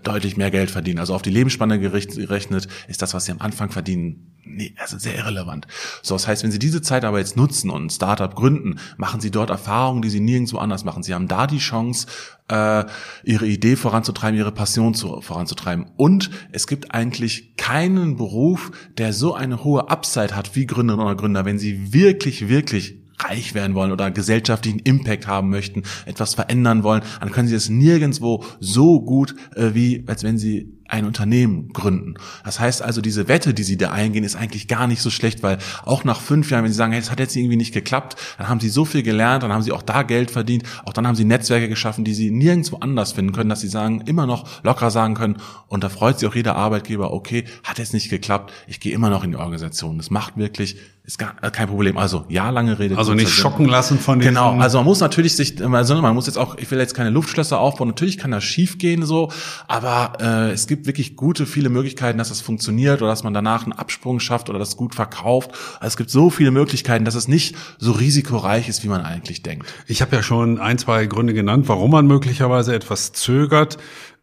[0.04, 1.00] deutlich mehr Geld verdienen.
[1.00, 5.16] Also auf die Lebensspanne gerechnet ist das, was sie am Anfang verdienen, nee, also sehr
[5.16, 5.68] irrelevant.
[6.02, 9.22] So, das heißt, wenn Sie diese Zeit aber jetzt nutzen und ein Startup gründen, machen
[9.22, 11.04] Sie dort Erfahrungen, die Sie nirgendwo anders machen.
[11.04, 12.08] Sie haben da die Chance,
[12.50, 12.84] äh,
[13.24, 15.86] Ihre Idee voranzutreiben, Ihre Passion zu, voranzutreiben.
[15.96, 21.16] Und es gibt eigentlich keinen Beruf, der so eine hohe Upside hat wie Gründerinnen oder
[21.16, 26.84] Gründer, wenn Sie wirklich, wirklich reich werden wollen oder gesellschaftlichen Impact haben möchten, etwas verändern
[26.84, 31.70] wollen, dann können sie es nirgendwo so gut, äh, wie als wenn sie ein Unternehmen
[31.74, 32.16] gründen.
[32.46, 35.44] Das heißt also, diese Wette, die sie da eingehen, ist eigentlich gar nicht so schlecht,
[35.44, 38.16] weil auch nach fünf Jahren, wenn sie sagen, hey, das hat jetzt irgendwie nicht geklappt,
[38.38, 41.06] dann haben sie so viel gelernt, dann haben sie auch da Geld verdient, auch dann
[41.06, 44.64] haben sie Netzwerke geschaffen, die sie nirgendwo anders finden können, dass sie sagen, immer noch
[44.64, 48.54] locker sagen können, und da freut sich auch jeder Arbeitgeber, okay, hat jetzt nicht geklappt,
[48.68, 49.98] ich gehe immer noch in die Organisation.
[49.98, 51.98] Das macht wirklich ist gar äh, kein Problem.
[51.98, 52.98] Also ja, lange Rede.
[52.98, 54.28] Also nicht schocken lassen von den.
[54.28, 54.58] Genau.
[54.60, 57.60] Also man muss natürlich sich, also man muss jetzt auch, ich will jetzt keine Luftschlösser
[57.60, 57.88] aufbauen.
[57.88, 59.32] Natürlich kann das schief gehen so,
[59.70, 63.64] aber äh, es gibt wirklich gute, viele Möglichkeiten, dass es funktioniert oder dass man danach
[63.64, 65.52] einen Absprung schafft oder das gut verkauft.
[65.76, 69.42] Also es gibt so viele Möglichkeiten, dass es nicht so risikoreich ist, wie man eigentlich
[69.42, 69.66] denkt.
[69.88, 73.78] Ich habe ja schon ein, zwei Gründe genannt, warum man möglicherweise etwas zögert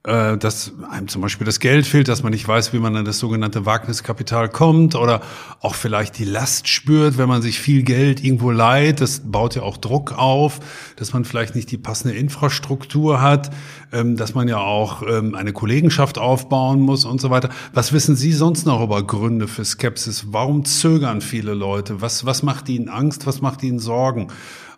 [0.06, 3.06] äh, dass einem zum Beispiel das Geld fehlt, dass man nicht weiß, wie man an
[3.06, 5.22] das sogenannte Wagniskapital kommt oder
[5.60, 9.00] auch vielleicht die Last spürt, wenn man sich viel Geld irgendwo leiht.
[9.00, 10.60] Das baut ja auch Druck auf,
[10.96, 13.50] dass man vielleicht nicht die passende Infrastruktur hat,
[13.92, 17.48] ähm, dass man ja auch ähm, eine Kollegenschaft aufbauen muss und so weiter.
[17.72, 20.26] Was wissen Sie sonst noch über Gründe für Skepsis?
[20.32, 22.02] Warum zögern viele Leute?
[22.02, 23.26] Was, was macht ihnen Angst?
[23.26, 24.28] Was macht ihnen Sorgen?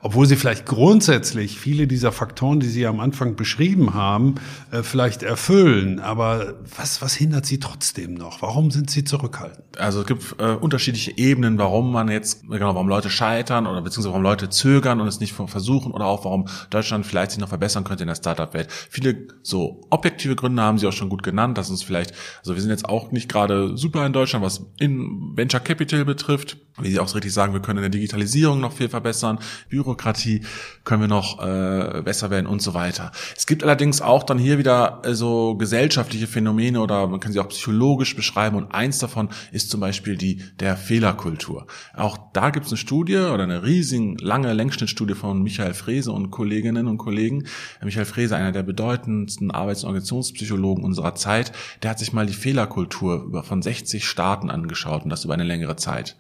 [0.01, 4.37] Obwohl sie vielleicht grundsätzlich viele dieser Faktoren, die Sie am Anfang beschrieben haben,
[4.71, 6.01] äh, vielleicht erfüllen.
[6.01, 8.43] Aber was, was hindert Sie trotzdem noch?
[8.43, 9.79] Warum sind Sie zurückhaltend?
[9.79, 14.11] Also es gibt äh, unterschiedliche Ebenen, warum man jetzt, genau, warum Leute scheitern oder beziehungsweise
[14.11, 17.85] warum Leute zögern und es nicht versuchen oder auch warum Deutschland vielleicht sich noch verbessern
[17.85, 18.69] könnte in der Startup-Welt.
[18.91, 22.61] Viele so objektive Gründe haben Sie auch schon gut genannt, dass uns vielleicht, also wir
[22.61, 26.57] sind jetzt auch nicht gerade super in Deutschland, was in Venture Capital betrifft.
[26.79, 29.39] Wie Sie auch so richtig sagen, wir können in der Digitalisierung noch viel verbessern.
[29.71, 30.43] Büro Bürokratie
[30.85, 33.13] können wir noch äh, besser werden und so weiter.
[33.37, 37.41] Es gibt allerdings auch dann hier wieder äh, so gesellschaftliche Phänomene oder man kann sie
[37.41, 41.67] auch psychologisch beschreiben und eins davon ist zum Beispiel die der Fehlerkultur.
[41.95, 46.31] Auch da gibt es eine Studie oder eine riesig lange Längsschnittstudie von Michael Frese und
[46.31, 47.47] Kolleginnen und Kollegen.
[47.83, 52.33] Michael Frese, einer der bedeutendsten Arbeits- und Organisationspsychologen unserer Zeit, der hat sich mal die
[52.33, 56.17] Fehlerkultur über von 60 Staaten angeschaut und das über eine längere Zeit.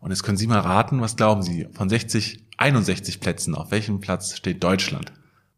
[0.00, 1.66] Und jetzt können Sie mal raten, was glauben Sie?
[1.72, 5.12] Von 60, 61 Plätzen, auf welchem Platz steht Deutschland?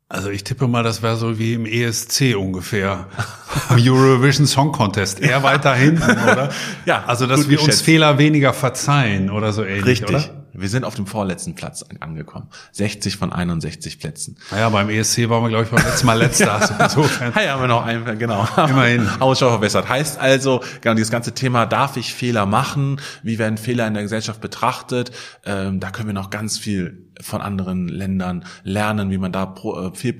[0.09, 3.07] Also ich tippe mal, das wäre so wie im ESC ungefähr.
[3.71, 5.21] Eurovision Song Contest.
[5.21, 6.51] Eher weiter hinten, oder?
[6.85, 7.05] ja.
[7.07, 7.79] Also, dass wir geschätzt.
[7.79, 10.09] uns Fehler weniger verzeihen oder so ähnlich, Richtig.
[10.09, 10.40] oder?
[10.53, 12.49] Wir sind auf dem vorletzten Platz angekommen.
[12.73, 14.37] 60 von 61 Plätzen.
[14.51, 16.53] Naja, beim ESC waren wir, glaube ich, beim letzten Mal letzter.
[16.61, 17.33] also insofern.
[17.37, 18.47] Ja, haben wir noch einen, genau.
[18.57, 19.09] Immerhin.
[19.21, 19.89] Ausschau verbessert.
[19.89, 23.01] Heißt also, genau, dieses ganze Thema, darf ich Fehler machen?
[23.23, 25.13] Wie werden Fehler in der Gesellschaft betrachtet?
[25.45, 29.89] Ähm, da können wir noch ganz viel von anderen Ländern lernen, wie man da pro,
[29.89, 30.19] äh, viel,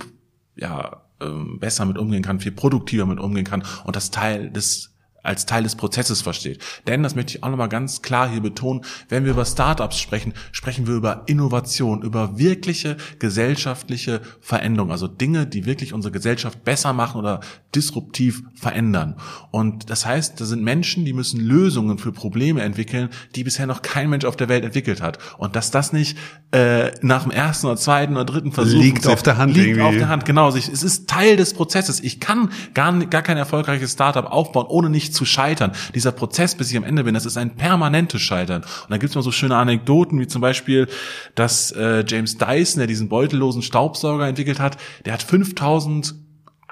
[0.57, 4.95] ja, ähm, besser mit umgehen kann, viel produktiver mit umgehen kann und das Teil des
[5.23, 6.63] als Teil des Prozesses versteht.
[6.87, 10.33] Denn, das möchte ich auch nochmal ganz klar hier betonen, wenn wir über Startups sprechen,
[10.53, 16.93] sprechen wir über Innovation, über wirkliche gesellschaftliche Veränderung, also Dinge, die wirklich unsere Gesellschaft besser
[16.93, 17.41] machen oder
[17.75, 19.17] disruptiv verändern.
[19.51, 23.83] Und das heißt, da sind Menschen, die müssen Lösungen für Probleme entwickeln, die bisher noch
[23.83, 25.19] kein Mensch auf der Welt entwickelt hat.
[25.39, 26.17] Und dass das nicht
[26.53, 29.83] äh, nach dem ersten oder zweiten oder dritten Versuch liegt auf der Hand liegt irgendwie.
[29.83, 30.49] auf der Hand, genau.
[30.49, 32.01] Es ist Teil des Prozesses.
[32.01, 35.73] Ich kann gar, gar kein erfolgreiches Startup aufbauen, ohne nicht zu scheitern.
[35.95, 38.63] Dieser Prozess, bis ich am Ende bin, das ist ein permanentes Scheitern.
[38.63, 40.89] Und da gibt es mal so schöne Anekdoten, wie zum Beispiel,
[41.35, 46.15] dass äh, James Dyson, der diesen beutellosen Staubsauger entwickelt hat, der hat 5000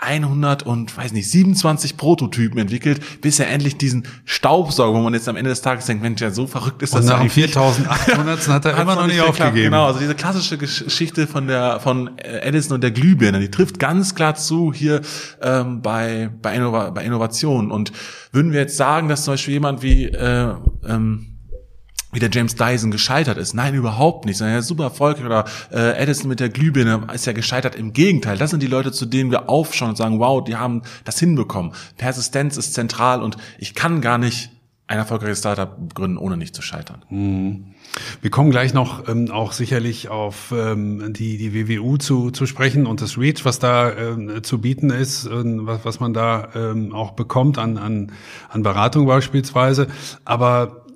[0.00, 5.28] 100 und weiß nicht 27 Prototypen entwickelt, bis er endlich diesen Staubsauger, wo man jetzt
[5.28, 8.48] am Ende des Tages denkt, Mensch, ja so verrückt ist und das nach dem 4800
[8.48, 9.70] hat er immer noch nicht aufgegeben.
[9.70, 14.14] Genau, also diese klassische Geschichte von der von Edison und der Glühbirne, die trifft ganz
[14.14, 15.02] klar zu hier
[15.42, 17.70] ähm, bei bei, Innova bei Innovation.
[17.70, 17.92] Und
[18.32, 20.54] würden wir jetzt sagen, dass zum Beispiel jemand wie äh,
[20.86, 21.37] ähm,
[22.12, 23.54] wie der James Dyson gescheitert ist.
[23.54, 24.38] Nein, überhaupt nicht.
[24.38, 25.26] Sondern er ist super erfolgreich.
[25.26, 27.74] Oder äh, Edison mit der Glühbirne ist ja gescheitert.
[27.74, 30.82] Im Gegenteil, das sind die Leute, zu denen wir aufschauen und sagen, wow, die haben
[31.04, 31.72] das hinbekommen.
[31.96, 34.50] Persistenz ist zentral und ich kann gar nicht
[34.86, 37.04] ein erfolgreiches Startup gründen, ohne nicht zu scheitern.
[37.10, 37.74] Mhm.
[38.22, 42.86] Wir kommen gleich noch ähm, auch sicherlich auf ähm, die, die WWU zu, zu sprechen
[42.86, 46.94] und das REACH, was da ähm, zu bieten ist, äh, was, was man da ähm,
[46.94, 48.12] auch bekommt an, an,
[48.48, 49.88] an Beratung beispielsweise.
[50.24, 50.86] Aber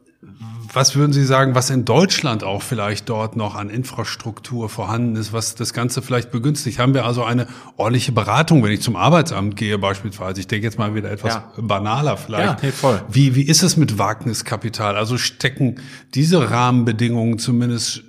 [0.73, 5.33] was würden Sie sagen, was in Deutschland auch vielleicht dort noch an Infrastruktur vorhanden ist,
[5.33, 6.79] was das Ganze vielleicht begünstigt?
[6.79, 10.41] Haben wir also eine ordentliche Beratung, wenn ich zum Arbeitsamt gehe beispielsweise?
[10.41, 11.53] Ich denke jetzt mal wieder etwas ja.
[11.59, 12.63] banaler vielleicht.
[12.63, 13.03] Ja, nee, voll.
[13.11, 14.97] Wie, wie ist es mit Wagniskapital?
[14.97, 15.81] Also stecken
[16.15, 18.05] diese Rahmenbedingungen zumindest,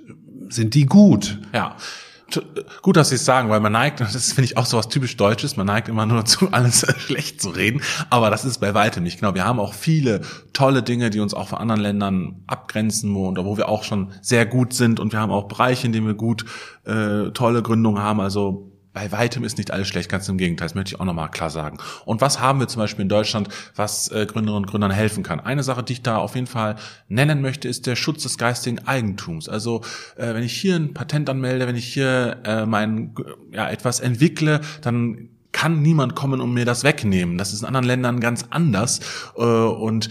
[0.48, 1.40] sind die gut?
[1.52, 1.76] Ja
[2.82, 5.16] gut, dass Sie es sagen, weil man neigt, das finde ich auch so was typisch
[5.16, 9.02] Deutsches, man neigt immer nur dazu, alles schlecht zu reden, aber das ist bei weitem
[9.02, 9.34] nicht genau.
[9.34, 13.56] Wir haben auch viele tolle Dinge, die uns auch von anderen Ländern abgrenzen, wo, wo
[13.56, 16.44] wir auch schon sehr gut sind und wir haben auch Bereiche, in denen wir gut
[16.84, 18.20] äh, tolle Gründungen haben.
[18.20, 21.30] Also bei weitem ist nicht alles schlecht, ganz im Gegenteil, das möchte ich auch nochmal
[21.30, 21.78] klar sagen.
[22.04, 25.40] Und was haben wir zum Beispiel in Deutschland, was äh, Gründerinnen und Gründern helfen kann?
[25.40, 26.76] Eine Sache, die ich da auf jeden Fall
[27.08, 29.48] nennen möchte, ist der Schutz des geistigen Eigentums.
[29.48, 29.82] Also
[30.16, 33.14] äh, wenn ich hier ein Patent anmelde, wenn ich hier äh, mein
[33.50, 37.36] ja etwas entwickle, dann kann niemand kommen und mir das wegnehmen.
[37.36, 39.00] Das ist in anderen Ländern ganz anders
[39.34, 40.08] und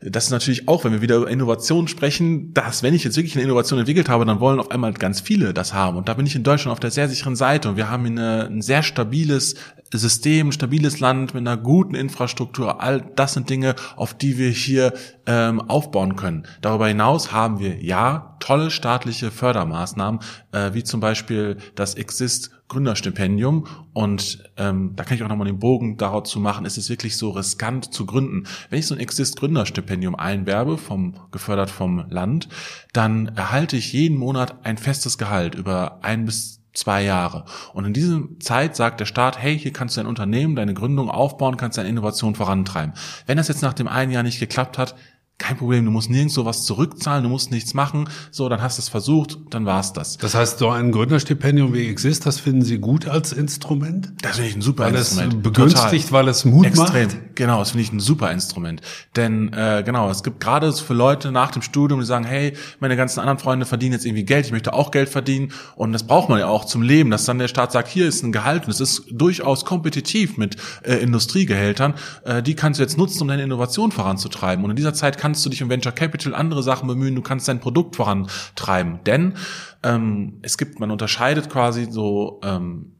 [0.00, 3.34] das ist natürlich auch, wenn wir wieder über Innovation sprechen, dass wenn ich jetzt wirklich
[3.34, 5.96] eine Innovation entwickelt habe, dann wollen auf einmal ganz viele das haben.
[5.96, 7.70] Und da bin ich in Deutschland auf der sehr sicheren Seite.
[7.70, 9.54] Und wir haben eine, ein sehr stabiles
[9.92, 12.82] System, ein stabiles Land mit einer guten Infrastruktur.
[12.82, 14.92] All das sind Dinge, auf die wir hier
[15.26, 16.46] ähm, aufbauen können.
[16.60, 20.20] Darüber hinaus haben wir ja tolle staatliche Fördermaßnahmen,
[20.52, 23.66] äh, wie zum Beispiel das Exist Gründerstipendium.
[23.92, 27.16] Und ähm, da kann ich auch nochmal den Bogen darauf zu machen, ist es wirklich
[27.16, 28.44] so riskant zu gründen.
[28.70, 32.48] Wenn ich so ein Exist Gründerstipendium einwerbe, vom, gefördert vom Land,
[32.92, 37.44] dann erhalte ich jeden Monat ein festes Gehalt über ein bis zwei Jahre.
[37.72, 41.10] Und in dieser Zeit sagt der Staat, hey, hier kannst du dein Unternehmen, deine Gründung
[41.10, 42.94] aufbauen, kannst deine Innovation vorantreiben.
[43.26, 44.94] Wenn das jetzt nach dem einen Jahr nicht geklappt hat,
[45.38, 48.08] kein Problem, du musst nirgendwo was zurückzahlen, du musst nichts machen.
[48.30, 50.16] So, dann hast du es versucht, dann war's das.
[50.16, 54.12] Das heißt, so ein Gründerstipendium wie Exist, das finden Sie gut als Instrument?
[54.22, 55.34] Das finde ich ein super weil Instrument.
[55.34, 56.12] Es begünstigt, Total.
[56.12, 57.06] weil es Mut Extrem.
[57.08, 57.36] macht?
[57.36, 58.80] Genau, das finde ich ein super Instrument.
[59.14, 62.96] Denn äh, genau, es gibt gerade für Leute nach dem Studium, die sagen, hey, meine
[62.96, 66.30] ganzen anderen Freunde verdienen jetzt irgendwie Geld, ich möchte auch Geld verdienen und das braucht
[66.30, 68.70] man ja auch zum Leben, dass dann der Staat sagt, hier ist ein Gehalt und
[68.70, 71.94] es ist durchaus kompetitiv mit äh, Industriegehältern,
[72.24, 74.64] äh, die kannst du jetzt nutzen, um deine Innovation voranzutreiben.
[74.64, 77.48] Und in dieser Zeit kannst du dich um Venture Capital andere Sachen bemühen, du kannst
[77.48, 79.02] dein Produkt vorantreiben.
[79.02, 79.34] Denn
[79.82, 82.92] ähm, es gibt, man unterscheidet quasi so, ähm,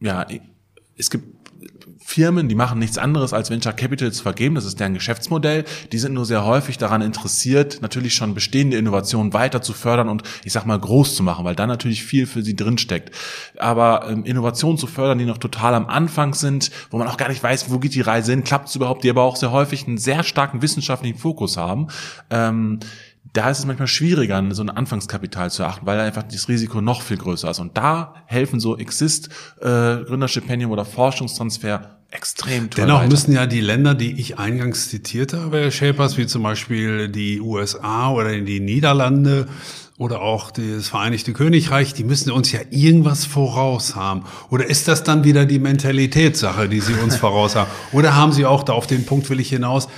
[0.00, 0.26] ja,
[0.96, 1.35] es gibt
[2.08, 4.54] Firmen, die machen nichts anderes als Venture Capital zu vergeben.
[4.54, 5.64] Das ist deren Geschäftsmodell.
[5.90, 10.22] Die sind nur sehr häufig daran interessiert, natürlich schon bestehende Innovationen weiter zu fördern und
[10.44, 13.10] ich sag mal groß zu machen, weil da natürlich viel für sie drinsteckt.
[13.58, 17.28] Aber ähm, Innovationen zu fördern, die noch total am Anfang sind, wo man auch gar
[17.28, 19.88] nicht weiß, wo geht die Reise hin, klappt es überhaupt, die aber auch sehr häufig
[19.88, 21.88] einen sehr starken wissenschaftlichen Fokus haben.
[22.30, 22.78] Ähm,
[23.36, 27.02] da ist es manchmal schwieriger, so ein Anfangskapital zu achten, weil einfach das Risiko noch
[27.02, 27.58] viel größer ist.
[27.58, 29.28] Und da helfen so Exist,
[29.60, 29.66] äh,
[30.04, 32.84] Gründerstipendium oder Forschungstransfer extrem toll.
[32.84, 33.10] Dennoch weiter.
[33.10, 37.40] müssen ja die Länder, die ich eingangs zitiert habe, Herr Schäpers, wie zum Beispiel die
[37.40, 39.48] USA oder die Niederlande
[39.98, 44.24] oder auch das Vereinigte Königreich, die müssen uns ja irgendwas voraus haben.
[44.50, 47.70] Oder ist das dann wieder die Mentalitätssache, die sie uns voraus haben?
[47.92, 49.88] Oder haben sie auch, da auf den Punkt will ich hinaus,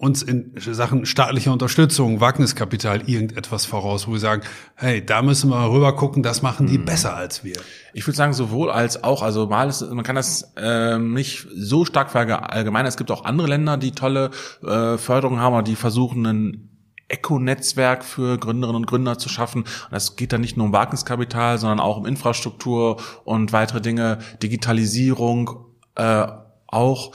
[0.00, 4.42] uns in Sachen staatlicher Unterstützung, Wagniskapital irgendetwas voraus, wo wir sagen,
[4.74, 6.86] hey, da müssen wir rüber gucken, das machen die mhm.
[6.86, 7.56] besser als wir.
[7.92, 11.84] Ich würde sagen, sowohl als auch, also mal ist, man kann das ähm, nicht so
[11.84, 12.86] stark verallgemeinern.
[12.86, 14.30] Es gibt auch andere Länder, die tolle
[14.62, 16.70] äh, Förderung haben, oder die versuchen, ein
[17.08, 19.64] Eco-Netzwerk für Gründerinnen und Gründer zu schaffen.
[19.64, 24.18] Und das geht dann nicht nur um Wagniskapital, sondern auch um Infrastruktur und weitere Dinge,
[24.42, 26.26] Digitalisierung äh,
[26.68, 27.12] auch.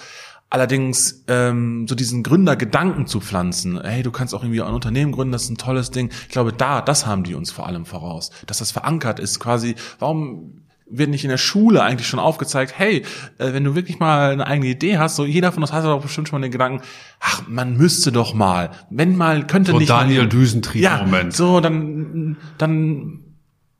[0.49, 5.31] Allerdings ähm, so diesen Gründergedanken zu pflanzen, hey, du kannst auch irgendwie ein Unternehmen gründen,
[5.31, 6.11] das ist ein tolles Ding.
[6.27, 9.39] Ich glaube, da, das haben die uns vor allem voraus, dass das verankert ist.
[9.39, 13.03] Quasi, warum wird nicht in der Schule eigentlich schon aufgezeigt, hey,
[13.37, 16.01] äh, wenn du wirklich mal eine eigene Idee hast, so jeder von uns hat doch
[16.01, 16.83] bestimmt schon mal den Gedanken,
[17.19, 21.35] ach, man müsste doch mal, wenn mal könnte so nicht Daniel Düsentrieb ja, Moment.
[21.35, 23.19] So, dann dann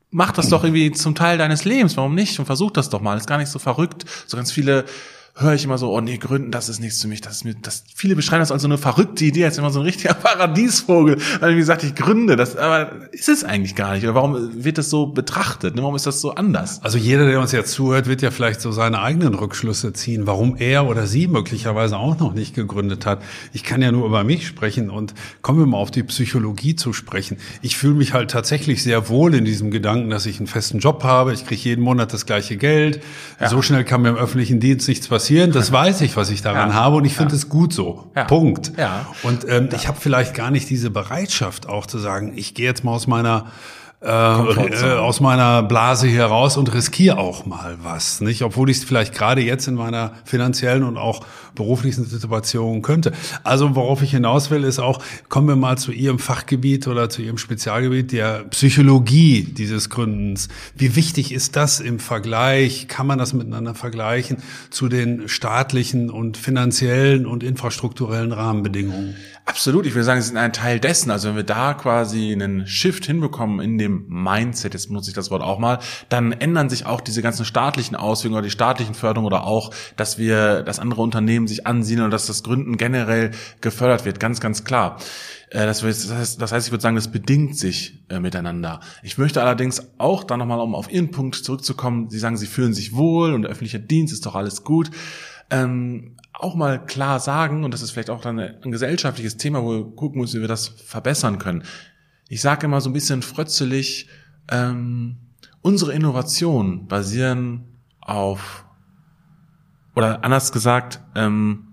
[0.09, 2.39] mach das doch irgendwie zum Teil deines Lebens, warum nicht?
[2.39, 3.17] Und versuch das doch mal.
[3.17, 4.05] Ist gar nicht so verrückt.
[4.25, 4.85] So ganz viele
[5.37, 7.19] höre ich immer so, oh nee, Gründen, das ist nichts für mich.
[7.19, 9.81] Das ist mir, das, viele beschreiben das als so eine verrückte Idee, als immer so
[9.81, 11.17] ein richtiger Paradiesvogel.
[11.41, 14.03] Weil wie gesagt, ich gründe, das, aber ist es eigentlich gar nicht.
[14.03, 15.75] Oder warum wird das so betrachtet?
[15.75, 15.81] Ne?
[15.81, 16.81] Warum ist das so anders?
[16.83, 20.55] Also jeder, der uns jetzt zuhört, wird ja vielleicht so seine eigenen Rückschlüsse ziehen, warum
[20.55, 23.21] er oder sie möglicherweise auch noch nicht gegründet hat.
[23.51, 26.93] Ich kann ja nur über mich sprechen und kommen wir mal auf die Psychologie zu
[26.93, 27.37] sprechen.
[27.61, 31.03] Ich fühle mich halt tatsächlich sehr wohl in diesem Gedanken, dass ich einen festen Job
[31.03, 31.33] habe.
[31.33, 33.01] Ich kriege jeden Monat das gleiche Geld.
[33.41, 33.49] Ja.
[33.49, 36.43] So schnell kann mir im öffentlichen Dienst nichts passieren passieren, das weiß ich, was ich
[36.43, 36.75] daran ja.
[36.75, 38.11] habe und ich finde es gut so.
[38.15, 38.25] Ja.
[38.25, 38.73] Punkt.
[38.77, 39.07] Ja.
[39.23, 42.83] Und ähm, ich habe vielleicht gar nicht diese Bereitschaft auch zu sagen, ich gehe jetzt
[42.83, 43.47] mal aus meiner
[44.05, 48.43] äh, aus meiner Blase hier raus und riskiere auch mal was, nicht?
[48.43, 53.13] Obwohl ich es vielleicht gerade jetzt in meiner finanziellen und auch beruflichen Situation könnte.
[53.43, 57.21] Also worauf ich hinaus will, ist auch, kommen wir mal zu Ihrem Fachgebiet oder zu
[57.21, 60.49] Ihrem Spezialgebiet der Psychologie dieses Gründens.
[60.75, 62.87] Wie wichtig ist das im Vergleich?
[62.87, 64.37] Kann man das miteinander vergleichen
[64.69, 69.15] zu den staatlichen und finanziellen und infrastrukturellen Rahmenbedingungen?
[69.47, 71.11] Absolut, ich würde sagen, sie sind ein Teil dessen.
[71.11, 75.29] Also wenn wir da quasi einen Shift hinbekommen in dem Mindset, jetzt benutze ich das
[75.29, 75.77] Wort auch mal,
[76.09, 80.17] dann ändern sich auch diese ganzen staatlichen Auswirkungen oder die staatlichen Förderungen oder auch, dass
[80.17, 83.31] wir, dass andere Unternehmen sich ansiedeln und dass das Gründen generell
[83.61, 84.97] gefördert wird, ganz, ganz klar.
[85.51, 88.79] Äh, das heißt, das heißt, ich würde sagen, das bedingt sich äh, miteinander.
[89.03, 92.73] Ich möchte allerdings auch da nochmal, um auf Ihren Punkt zurückzukommen, Sie sagen, Sie fühlen
[92.73, 94.89] sich wohl und der öffentliche Dienst ist doch alles gut.
[95.51, 99.71] Ähm, auch mal klar sagen, und das ist vielleicht auch dann ein gesellschaftliches Thema, wo
[99.71, 101.63] wir gucken müssen, wie wir das verbessern können.
[102.27, 104.09] Ich sage immer so ein bisschen frötzelig,
[104.49, 105.17] ähm,
[105.61, 107.65] unsere Innovationen basieren
[108.01, 108.65] auf,
[109.95, 111.67] oder anders gesagt, ähm,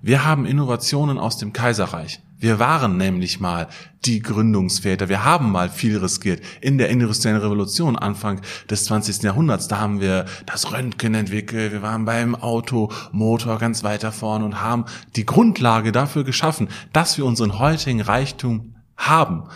[0.00, 2.20] wir haben Innovationen aus dem Kaiserreich.
[2.40, 3.66] Wir waren nämlich mal
[4.04, 5.08] die Gründungsväter.
[5.08, 6.40] Wir haben mal viel riskiert.
[6.60, 9.24] In der industriellen Revolution Anfang des 20.
[9.24, 11.72] Jahrhunderts, da haben wir das Röntgen entwickelt.
[11.72, 14.84] Wir waren beim Automotor ganz weiter vorn und haben
[15.16, 19.48] die Grundlage dafür geschaffen, dass wir unseren heutigen Reichtum haben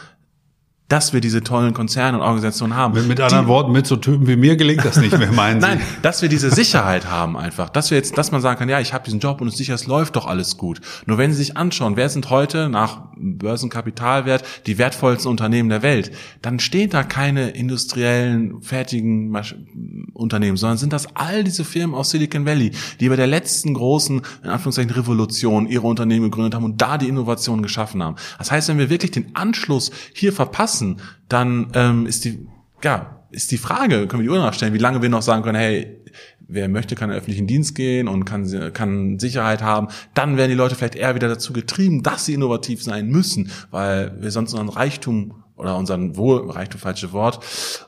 [0.92, 2.92] dass wir diese tollen Konzerne und Organisationen haben.
[2.92, 5.66] Mit, mit anderen Worten, mit so Typen wie mir gelingt das nicht mehr, meinen Sie?
[5.66, 8.78] Nein, dass wir diese Sicherheit haben einfach, dass wir jetzt, dass man sagen kann, ja,
[8.78, 10.82] ich habe diesen Job und es sicher, es läuft doch alles gut.
[11.06, 16.12] Nur wenn Sie sich anschauen, wer sind heute nach Börsenkapitalwert die wertvollsten Unternehmen der Welt,
[16.42, 19.54] dann steht da keine industriellen, fertigen Masch
[20.12, 24.20] Unternehmen, sondern sind das all diese Firmen aus Silicon Valley, die bei der letzten großen,
[24.44, 28.16] in Anführungszeichen, Revolution ihre Unternehmen gegründet haben und da die Innovation geschaffen haben.
[28.38, 32.46] Das heißt, wenn wir wirklich den Anschluss hier verpassen, lassen, dann ähm, ist die,
[32.82, 35.58] ja, ist die Frage, können wir die Uhr nachstellen, wie lange wir noch sagen können,
[35.58, 35.98] hey,
[36.46, 39.88] wer möchte, kann in den öffentlichen Dienst gehen und kann, kann Sicherheit haben.
[40.12, 44.20] Dann werden die Leute vielleicht eher wieder dazu getrieben, dass sie innovativ sein müssen, weil
[44.20, 47.40] wir sonst unseren Reichtum oder unseren Wohl, Reichtum falsche Wort,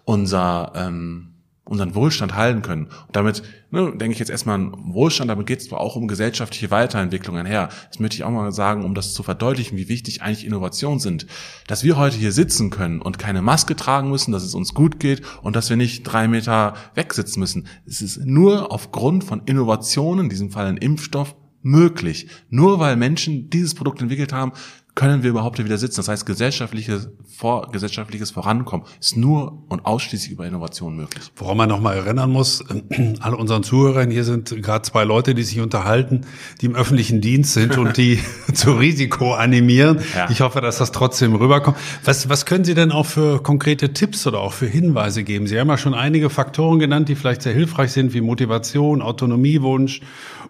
[0.05, 1.34] unser ähm,
[1.65, 2.85] unseren Wohlstand halten können.
[3.07, 6.09] Und damit ne, denke ich jetzt erstmal an Wohlstand, damit geht es zwar auch um
[6.09, 7.71] gesellschaftliche Weiterentwicklung einher.
[7.89, 11.27] Das möchte ich auch mal sagen, um das zu verdeutlichen, wie wichtig eigentlich Innovationen sind.
[11.67, 15.01] Dass wir heute hier sitzen können und keine Maske tragen müssen, dass es uns gut
[15.01, 17.67] geht und dass wir nicht drei Meter wegsitzen müssen.
[17.87, 21.35] Es ist nur aufgrund von Innovationen, in diesem Fall ein Impfstoff,
[21.65, 22.29] möglich.
[22.51, 24.53] Nur weil Menschen dieses Produkt entwickelt haben,
[24.95, 25.97] können wir überhaupt wieder sitzen.
[25.97, 31.33] Das heißt, gesellschaftliches, vor, gesellschaftliches Vorankommen ist nur und ausschließlich über Innovation möglich.
[31.37, 32.65] Woran man nochmal erinnern muss,
[33.21, 36.23] alle unseren Zuhörern, hier sind gerade zwei Leute, die sich unterhalten,
[36.61, 38.21] die im öffentlichen Dienst sind und die
[38.55, 40.01] zu Risiko animieren.
[40.15, 40.31] Ja.
[40.31, 41.77] Ich hoffe, dass das trotzdem rüberkommt.
[42.05, 45.47] Was, was können Sie denn auch für konkrete Tipps oder auch für Hinweise geben?
[45.47, 50.01] Sie haben ja schon einige Faktoren genannt, die vielleicht sehr hilfreich sind, wie Motivation, Autonomiewunsch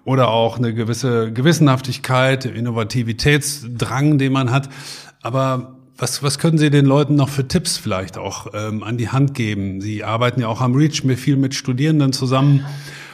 [0.05, 4.69] oder auch eine gewisse Gewissenhaftigkeit, Innovativitätsdrang, den man hat.
[5.23, 9.09] Aber was, was können Sie den Leuten noch für Tipps vielleicht auch ähm, an die
[9.09, 9.81] Hand geben?
[9.81, 12.67] Sie arbeiten ja auch am Reach mir viel mit Studierenden zusammen.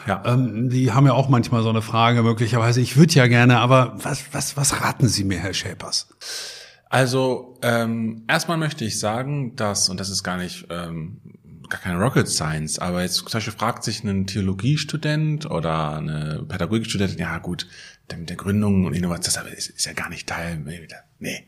[0.07, 0.23] Ja.
[0.25, 2.81] Ähm, die haben ja auch manchmal so eine Frage möglicherweise.
[2.81, 6.09] Ich würde ja gerne, aber was, was, was raten Sie mir, Herr Schäpers?
[6.89, 11.21] Also ähm, erstmal möchte ich sagen, dass, und das ist gar nicht ähm,
[11.71, 17.19] gar keine Rocket Science, aber jetzt zum Beispiel fragt sich ein Theologiestudent oder eine Pädagogikstudentin,
[17.19, 17.67] ja gut,
[18.15, 20.61] mit der Gründung und Innovation, das ist, ist ja gar nicht Teil.
[21.23, 21.45] Nee.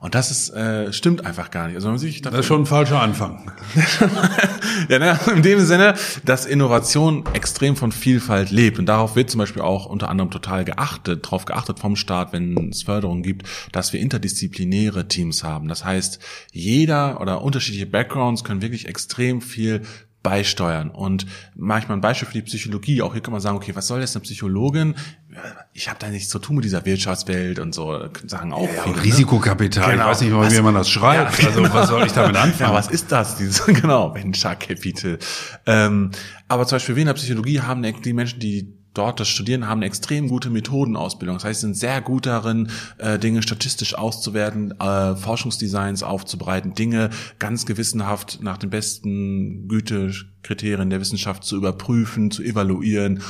[0.00, 1.76] Und das ist, äh, stimmt einfach gar nicht.
[1.76, 3.52] Also man sich das ist schon ein falscher Anfang.
[4.88, 5.94] ja, ne, in dem Sinne,
[6.24, 8.80] dass Innovation extrem von Vielfalt lebt.
[8.80, 12.70] Und darauf wird zum Beispiel auch unter anderem total geachtet, darauf geachtet vom Staat, wenn
[12.70, 15.68] es Förderung gibt, dass wir interdisziplinäre Teams haben.
[15.68, 16.18] Das heißt,
[16.50, 19.82] jeder oder unterschiedliche Backgrounds können wirklich extrem viel
[20.22, 20.90] beisteuern.
[20.90, 24.00] Und manchmal ein Beispiel für die Psychologie, auch hier kann man sagen, okay, was soll
[24.00, 24.94] jetzt eine Psychologin?
[25.72, 28.96] Ich habe da nichts zu tun mit dieser Wirtschaftswelt und so, sagen auch ja, viele,
[28.96, 29.02] ne?
[29.02, 30.04] Risikokapital, genau.
[30.04, 31.42] ich weiß nicht mal, wie man das schreibt.
[31.42, 31.62] Ja, genau.
[31.72, 32.70] Also was soll ich damit anfangen?
[32.70, 33.36] Ja, was ist das?
[33.36, 35.18] Dieses, genau, Venture Capital.
[35.66, 36.10] Ähm,
[36.48, 39.78] aber zum Beispiel wir in der Psychologie haben die Menschen, die dort das Studieren haben
[39.78, 41.36] eine extrem gute Methodenausbildung.
[41.36, 42.68] Das heißt, sie sind sehr gut darin,
[42.98, 51.00] äh, Dinge statistisch auszuwerten, äh, Forschungsdesigns aufzubereiten, Dinge ganz gewissenhaft nach den besten Gütekriterien der
[51.00, 53.22] Wissenschaft zu überprüfen, zu evaluieren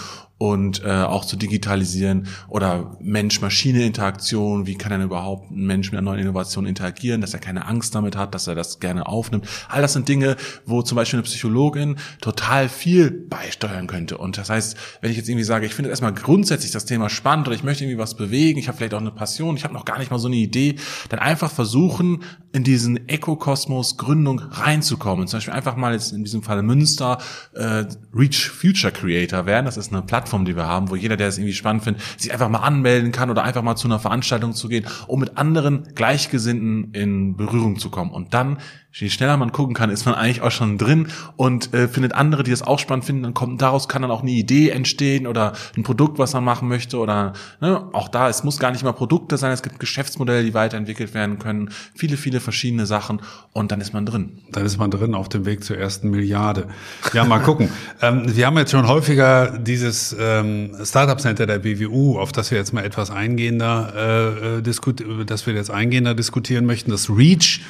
[0.43, 6.11] und äh, auch zu digitalisieren oder Mensch-Maschine-Interaktion, wie kann denn überhaupt ein Mensch mit einer
[6.11, 9.47] neuen Innovation interagieren, dass er keine Angst damit hat, dass er das gerne aufnimmt.
[9.68, 10.34] All das sind Dinge,
[10.66, 14.18] wo zum Beispiel eine Psychologin total viel beisteuern könnte.
[14.18, 17.47] Und das heißt, wenn ich jetzt irgendwie sage, ich finde erstmal grundsätzlich das Thema spannend
[17.47, 19.84] oder ich möchte irgendwie was bewegen, ich habe vielleicht auch eine Passion, ich habe noch
[19.84, 20.74] gar nicht mal so eine Idee,
[21.09, 25.28] dann einfach versuchen, in diesen Ökokosmos Gründung reinzukommen.
[25.28, 27.18] Zum Beispiel einfach mal jetzt in diesem Fall Münster
[27.55, 29.66] äh, Reach Future Creator werden.
[29.66, 32.33] Das ist eine Plattform, die wir haben, wo jeder, der es irgendwie spannend findet, sich
[32.33, 35.95] einfach mal anmelden kann oder einfach mal zu einer Veranstaltung zu gehen, um mit anderen
[35.95, 38.11] Gleichgesinnten in Berührung zu kommen.
[38.11, 38.59] Und dann
[38.93, 42.43] je schneller man gucken kann, ist man eigentlich auch schon drin und äh, findet andere,
[42.43, 43.22] die das auch spannend finden.
[43.22, 46.68] Dann kommt daraus kann dann auch eine Idee entstehen oder ein Produkt, was man machen
[46.68, 48.28] möchte oder ne, auch da.
[48.28, 49.53] Es muss gar nicht mal Produkte sein.
[49.53, 51.70] Es gibt Geschäftsmodelle, die weiterentwickelt werden können.
[51.95, 53.20] Viele, viele verschiedene Sachen
[53.53, 54.41] und dann ist man drin.
[54.51, 56.68] Dann ist man drin auf dem Weg zur ersten Milliarde.
[57.12, 57.70] Ja, mal gucken.
[58.03, 62.59] ähm, wir haben jetzt schon häufiger dieses ähm, Startup Center der BWU, auf das wir
[62.59, 66.91] jetzt mal etwas eingehender äh, äh diskut, dass wir jetzt eingehender diskutieren möchten.
[66.91, 67.61] Das Reach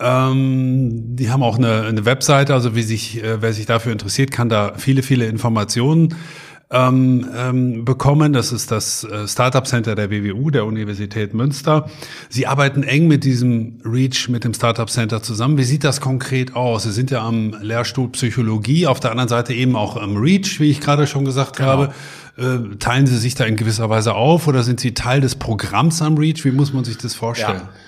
[0.00, 4.32] ähm, die haben auch eine, eine Webseite, also wie sich, äh, wer sich dafür interessiert,
[4.32, 6.16] kann da viele, viele Informationen
[6.74, 8.32] ähm, ähm, bekommen.
[8.32, 11.88] Das ist das äh, Startup Center der WWU, der Universität Münster.
[12.28, 15.56] Sie arbeiten eng mit diesem REACH, mit dem Startup Center zusammen.
[15.56, 16.82] Wie sieht das konkret aus?
[16.82, 20.70] Sie sind ja am Lehrstuhl Psychologie, auf der anderen Seite eben auch am REACH, wie
[20.70, 21.68] ich gerade schon gesagt genau.
[21.68, 21.94] habe.
[22.36, 26.02] Äh, teilen Sie sich da in gewisser Weise auf oder sind Sie Teil des Programms
[26.02, 26.44] am REACH?
[26.44, 27.62] Wie muss man sich das vorstellen?
[27.62, 27.83] Ja.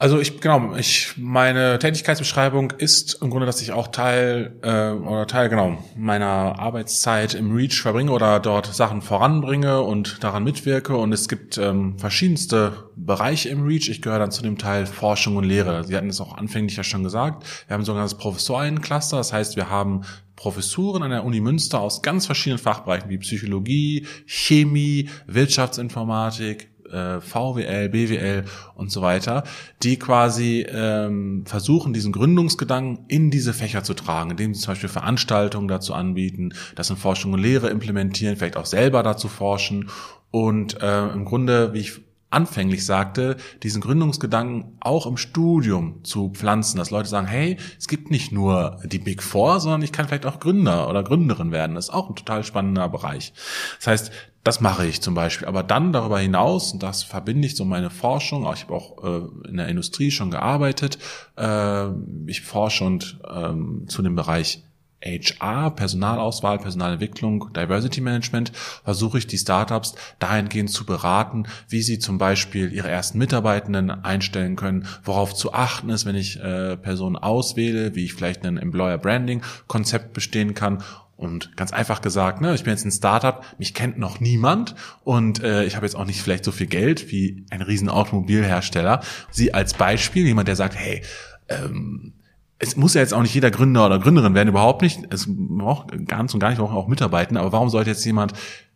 [0.00, 5.26] Also ich genau, ich meine Tätigkeitsbeschreibung ist im Grunde, dass ich auch Teil äh, oder
[5.26, 10.96] Teil genau meiner Arbeitszeit im Reach verbringe oder dort Sachen voranbringe und daran mitwirke.
[10.96, 13.88] Und es gibt ähm, verschiedenste Bereiche im Reach.
[13.88, 15.82] Ich gehöre dann zu dem Teil Forschung und Lehre.
[15.82, 17.44] Sie hatten es auch anfänglich ja schon gesagt.
[17.66, 19.16] Wir haben sogar das Professorencluster.
[19.16, 20.02] Das heißt, wir haben
[20.36, 27.88] Professuren an der Uni Münster aus ganz verschiedenen Fachbereichen wie Psychologie, Chemie, Wirtschaftsinformatik, äh, VWL,
[27.88, 29.44] BWL und so weiter,
[29.82, 34.88] die quasi ähm, versuchen, diesen Gründungsgedanken in diese Fächer zu tragen, indem sie zum Beispiel
[34.88, 39.90] Veranstaltungen dazu anbieten, das in Forschung und Lehre implementieren, vielleicht auch selber dazu forschen.
[40.30, 46.78] Und äh, im Grunde, wie ich anfänglich sagte, diesen Gründungsgedanken auch im Studium zu pflanzen,
[46.78, 50.26] dass Leute sagen, hey, es gibt nicht nur die Big Four, sondern ich kann vielleicht
[50.26, 51.74] auch Gründer oder Gründerin werden.
[51.74, 53.32] Das ist auch ein total spannender Bereich.
[53.78, 54.12] Das heißt,
[54.44, 55.48] das mache ich zum Beispiel.
[55.48, 59.48] Aber dann darüber hinaus, und das verbinde ich so meine Forschung, ich habe auch äh,
[59.48, 60.98] in der Industrie schon gearbeitet,
[61.36, 61.88] äh,
[62.26, 64.62] ich forsche und ähm, zu dem Bereich
[65.04, 68.52] HR, Personalauswahl, Personalentwicklung, Diversity Management,
[68.84, 74.56] versuche ich die Startups dahingehend zu beraten, wie sie zum Beispiel ihre ersten Mitarbeitenden einstellen
[74.56, 78.98] können, worauf zu achten ist, wenn ich äh, Personen auswähle, wie ich vielleicht ein Employer
[78.98, 80.82] Branding Konzept bestehen kann
[81.18, 85.42] und ganz einfach gesagt, ne, ich bin jetzt ein Startup, mich kennt noch niemand und
[85.42, 89.00] äh, ich habe jetzt auch nicht vielleicht so viel Geld wie ein riesen Automobilhersteller.
[89.30, 91.02] Sie als Beispiel, jemand, der sagt, hey,
[91.48, 92.12] ähm,
[92.58, 95.00] es muss ja jetzt auch nicht jeder Gründer oder Gründerin werden, überhaupt nicht.
[95.10, 97.36] Es braucht ganz und gar nicht auch mitarbeiten.
[97.36, 98.32] Aber warum sollte jetzt jemand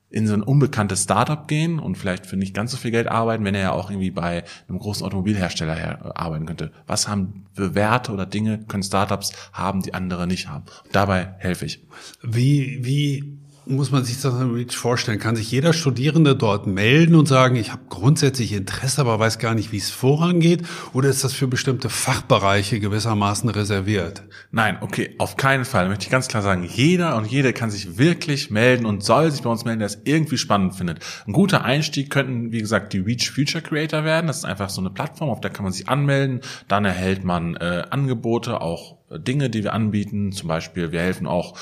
[0.09, 3.45] in so ein unbekanntes Startup gehen und vielleicht für nicht ganz so viel Geld arbeiten,
[3.45, 6.71] wenn er ja auch irgendwie bei einem großen Automobilhersteller arbeiten könnte?
[6.87, 10.65] Was haben für Werte oder Dinge können Startups haben, die andere nicht haben?
[10.85, 11.85] Und dabei helfe ich.
[12.23, 15.19] Wie, wie muss man sich das natürlich vorstellen?
[15.19, 19.55] Kann sich jeder Studierende dort melden und sagen, ich habe grundsätzlich Interesse, aber weiß gar
[19.55, 20.63] nicht, wie es vorangeht?
[20.93, 24.23] Oder ist das für bestimmte Fachbereiche gewissermaßen reserviert?
[24.51, 25.89] Nein, okay, auf keinen Fall.
[25.89, 29.43] Möchte ich ganz klar sagen, jeder und jede kann sich wirklich melden und soll sich
[29.43, 30.99] bei uns melden, der es irgendwie spannend findet.
[31.27, 34.27] Ein guter Einstieg könnten, wie gesagt, die Reach Future Creator werden.
[34.27, 36.41] Das ist einfach so eine Plattform, auf der kann man sich anmelden.
[36.69, 40.33] Dann erhält man äh, Angebote, auch äh, Dinge, die wir anbieten.
[40.33, 41.57] Zum Beispiel, wir helfen auch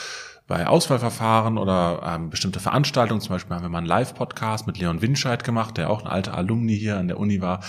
[0.50, 3.20] bei Auswahlverfahren oder ähm, bestimmte Veranstaltungen.
[3.20, 6.36] Zum Beispiel haben wir mal einen Live-Podcast mit Leon Winscheid gemacht, der auch ein alter
[6.36, 7.60] Alumni hier an der Uni war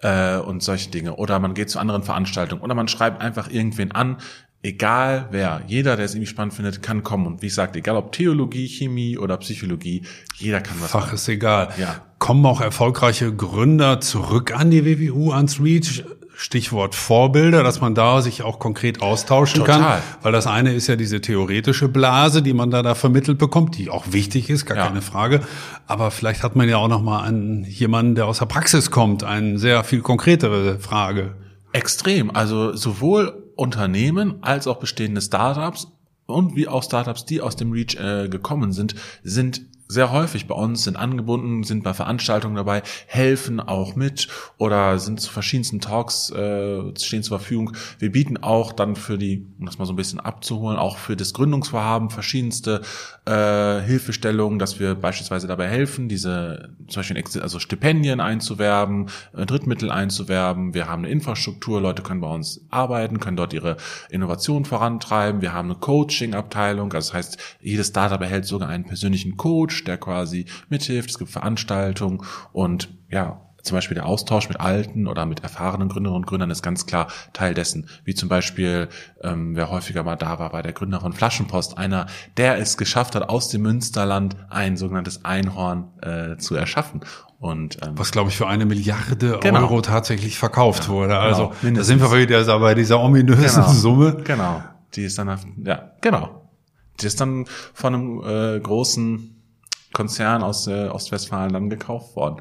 [0.00, 1.16] äh, und solche Dinge.
[1.16, 4.16] Oder man geht zu anderen Veranstaltungen oder man schreibt einfach irgendwen an,
[4.62, 7.26] egal wer, jeder, der es irgendwie spannend findet, kann kommen.
[7.26, 10.04] Und wie gesagt, egal ob Theologie, Chemie oder Psychologie,
[10.36, 11.16] jeder kann was Fach machen.
[11.16, 11.68] ist egal.
[11.76, 11.96] Ja.
[12.18, 16.04] Kommen auch erfolgreiche Gründer zurück an die WWU, ans REACH?
[16.42, 19.78] Stichwort Vorbilder, dass man da sich auch konkret austauschen Total.
[19.78, 20.02] kann.
[20.22, 23.90] Weil das eine ist ja diese theoretische Blase, die man da, da vermittelt bekommt, die
[23.90, 24.86] auch wichtig ist, gar ja.
[24.86, 25.42] keine Frage.
[25.86, 29.22] Aber vielleicht hat man ja auch noch mal einen, jemanden, der aus der Praxis kommt,
[29.22, 31.34] eine sehr viel konkretere Frage.
[31.72, 32.34] Extrem.
[32.34, 35.88] Also sowohl Unternehmen als auch bestehende Startups
[36.24, 39.60] und wie auch Startups, die aus dem Reach äh, gekommen sind, sind
[39.90, 45.20] sehr häufig bei uns, sind angebunden, sind bei Veranstaltungen dabei, helfen auch mit oder sind
[45.20, 47.72] zu verschiedensten Talks, äh, stehen zur Verfügung.
[47.98, 51.16] Wir bieten auch dann für die, um das mal so ein bisschen abzuholen, auch für
[51.16, 52.82] das Gründungsvorhaben verschiedenste
[53.26, 59.90] äh, Hilfestellungen, dass wir beispielsweise dabei helfen, diese zum Beispiel also Stipendien einzuwerben, äh, Drittmittel
[59.90, 60.72] einzuwerben.
[60.72, 63.76] Wir haben eine Infrastruktur, Leute können bei uns arbeiten, können dort ihre
[64.08, 65.42] Innovation vorantreiben.
[65.42, 69.98] Wir haben eine Coaching-Abteilung, also das heißt, jedes Startup erhält sogar einen persönlichen Coach, der
[69.98, 71.10] quasi mithilft.
[71.10, 72.22] Es gibt Veranstaltungen
[72.52, 76.62] und ja, zum Beispiel der Austausch mit alten oder mit erfahrenen Gründerinnen und Gründern ist
[76.62, 77.88] ganz klar Teil dessen.
[78.04, 78.88] Wie zum Beispiel,
[79.22, 82.06] ähm, wer häufiger mal da war, war der Gründer von Flaschenpost, einer,
[82.36, 87.02] der es geschafft hat, aus dem Münsterland ein sogenanntes Einhorn äh, zu erschaffen.
[87.38, 89.60] Und, ähm, Was, glaube ich, für eine Milliarde genau.
[89.60, 91.18] Euro tatsächlich verkauft ja, wurde.
[91.18, 94.16] Also genau, da sind wir wieder bei dieser ominösen genau, Summe.
[94.24, 94.62] Genau.
[94.94, 96.50] Die ist dann, ja, genau.
[97.00, 99.39] Die ist dann von einem äh, großen
[100.00, 102.40] Konzern aus äh, Ostwestfalen dann gekauft worden.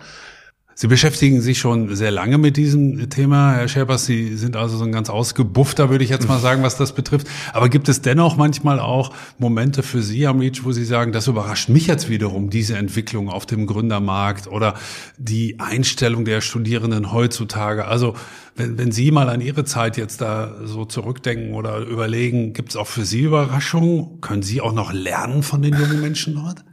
[0.81, 4.05] Sie beschäftigen sich schon sehr lange mit diesem Thema, Herr Scherbers.
[4.05, 7.27] Sie sind also so ein ganz ausgebuffter, würde ich jetzt mal sagen, was das betrifft.
[7.51, 11.27] Aber gibt es dennoch manchmal auch Momente für Sie am Reach, wo Sie sagen, das
[11.27, 14.75] überrascht mich jetzt wiederum, diese Entwicklung auf dem Gründermarkt oder
[15.17, 17.83] die Einstellung der Studierenden heutzutage?
[17.83, 18.13] Also
[18.55, 22.77] wenn, wenn Sie mal an Ihre Zeit jetzt da so zurückdenken oder überlegen, gibt es
[22.77, 24.21] auch für Sie Überraschungen?
[24.21, 26.63] Können Sie auch noch lernen von den jungen Menschen dort?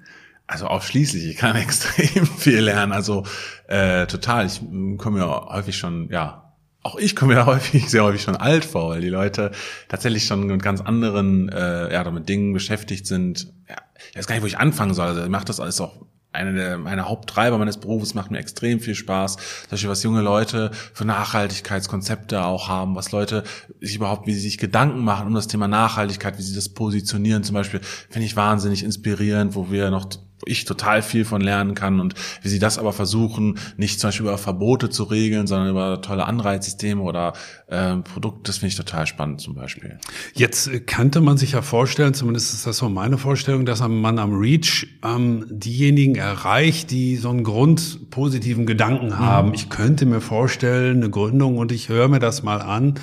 [0.47, 2.93] Also ausschließlich, ich kann extrem viel lernen.
[2.93, 3.25] Also
[3.69, 4.47] äh, total.
[4.47, 4.61] Ich
[4.99, 8.91] komme ja häufig schon, ja, auch ich komme ja häufig, sehr häufig schon alt vor,
[8.91, 9.51] weil die Leute
[9.89, 13.53] tatsächlich schon mit ganz anderen, äh, ja, mit Dingen beschäftigt sind.
[13.69, 13.77] Ja,
[14.11, 15.07] ich weiß gar nicht, wo ich anfangen soll.
[15.07, 18.79] Also ich mache das alles auch eine der meiner Haupttreiber meines Berufes macht mir extrem
[18.79, 19.37] viel Spaß.
[19.37, 23.43] Zum Beispiel, was junge Leute für Nachhaltigkeitskonzepte auch haben, was Leute
[23.81, 27.43] sich überhaupt, wie sie sich Gedanken machen um das Thema Nachhaltigkeit, wie sie das positionieren.
[27.43, 27.81] Zum Beispiel
[28.11, 30.07] finde ich wahnsinnig inspirierend, wo wir noch
[30.47, 34.27] ich total viel von lernen kann und wie sie das aber versuchen, nicht zum Beispiel
[34.27, 37.35] über Verbote zu regeln, sondern über tolle Anreizsysteme oder
[37.67, 39.99] äh, Produkte, das finde ich total spannend zum Beispiel.
[40.35, 44.19] Jetzt äh, könnte man sich ja vorstellen, zumindest ist das so meine Vorstellung, dass man
[44.19, 49.19] am Reach ähm, diejenigen erreicht, die so einen grundpositiven Gedanken mhm.
[49.19, 49.49] haben.
[49.49, 49.55] Mhm.
[49.55, 52.95] Ich könnte mir vorstellen, eine Gründung und ich höre mir das mal an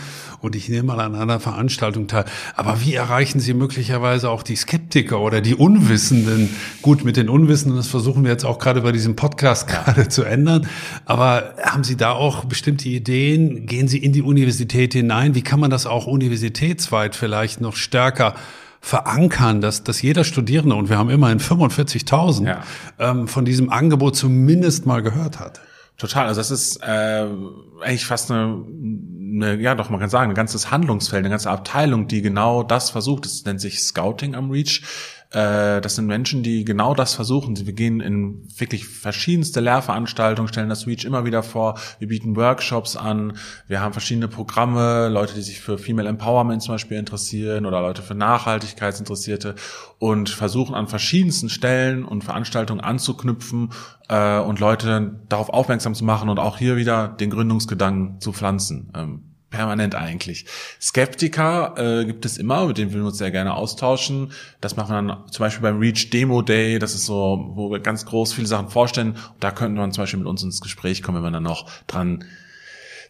[0.44, 2.26] und ich nehme mal an einer Veranstaltung teil.
[2.56, 6.50] Aber wie erreichen Sie möglicherweise auch die Skeptiker oder die Unwissenden?
[6.82, 10.24] Gut, mit den Unwissenden, das versuchen wir jetzt auch gerade bei diesem Podcast gerade zu
[10.24, 10.68] ändern.
[11.06, 13.66] Aber haben Sie da auch bestimmte Ideen?
[13.68, 15.34] Gehen Sie in die Universität hinein?
[15.34, 18.36] Wie kann man das auch universitätsweit vielleicht noch stärker
[18.82, 22.64] verankern, dass, dass jeder Studierende, und wir haben immerhin 45.000, ja.
[23.00, 25.62] ähm, von diesem Angebot zumindest mal gehört hat?
[25.98, 27.26] Total, also das ist äh,
[27.82, 28.62] eigentlich fast eine,
[29.34, 32.90] eine, ja doch, man kann sagen, ein ganzes Handlungsfeld, eine ganze Abteilung, die genau das
[32.90, 33.26] versucht.
[33.26, 34.84] Das nennt sich Scouting am Reach.
[35.34, 37.58] Äh, das sind Menschen, die genau das versuchen.
[37.66, 41.80] Wir gehen in wirklich verschiedenste Lehrveranstaltungen, stellen das Reach immer wieder vor.
[41.98, 43.34] Wir bieten Workshops an.
[43.68, 48.04] Wir haben verschiedene Programme, Leute, die sich für Female Empowerment zum Beispiel interessieren oder Leute
[48.04, 49.56] für Nachhaltigkeitsinteressierte
[49.98, 53.72] und versuchen an verschiedensten Stellen und Veranstaltungen anzuknüpfen
[54.10, 58.92] äh, und Leute darauf aufmerksam zu machen und auch hier wieder den Gründungsgedanken zu pflanzen.
[58.96, 60.46] Ähm, permanent eigentlich.
[60.82, 64.32] Skeptiker äh, gibt es immer, mit denen wir uns sehr gerne austauschen.
[64.60, 66.80] Das machen wir dann zum Beispiel beim Reach Demo Day.
[66.80, 69.16] Das ist so, wo wir ganz groß viele Sachen vorstellen.
[69.40, 72.26] da könnten wir zum Beispiel mit uns ins Gespräch kommen, wenn man dann noch dran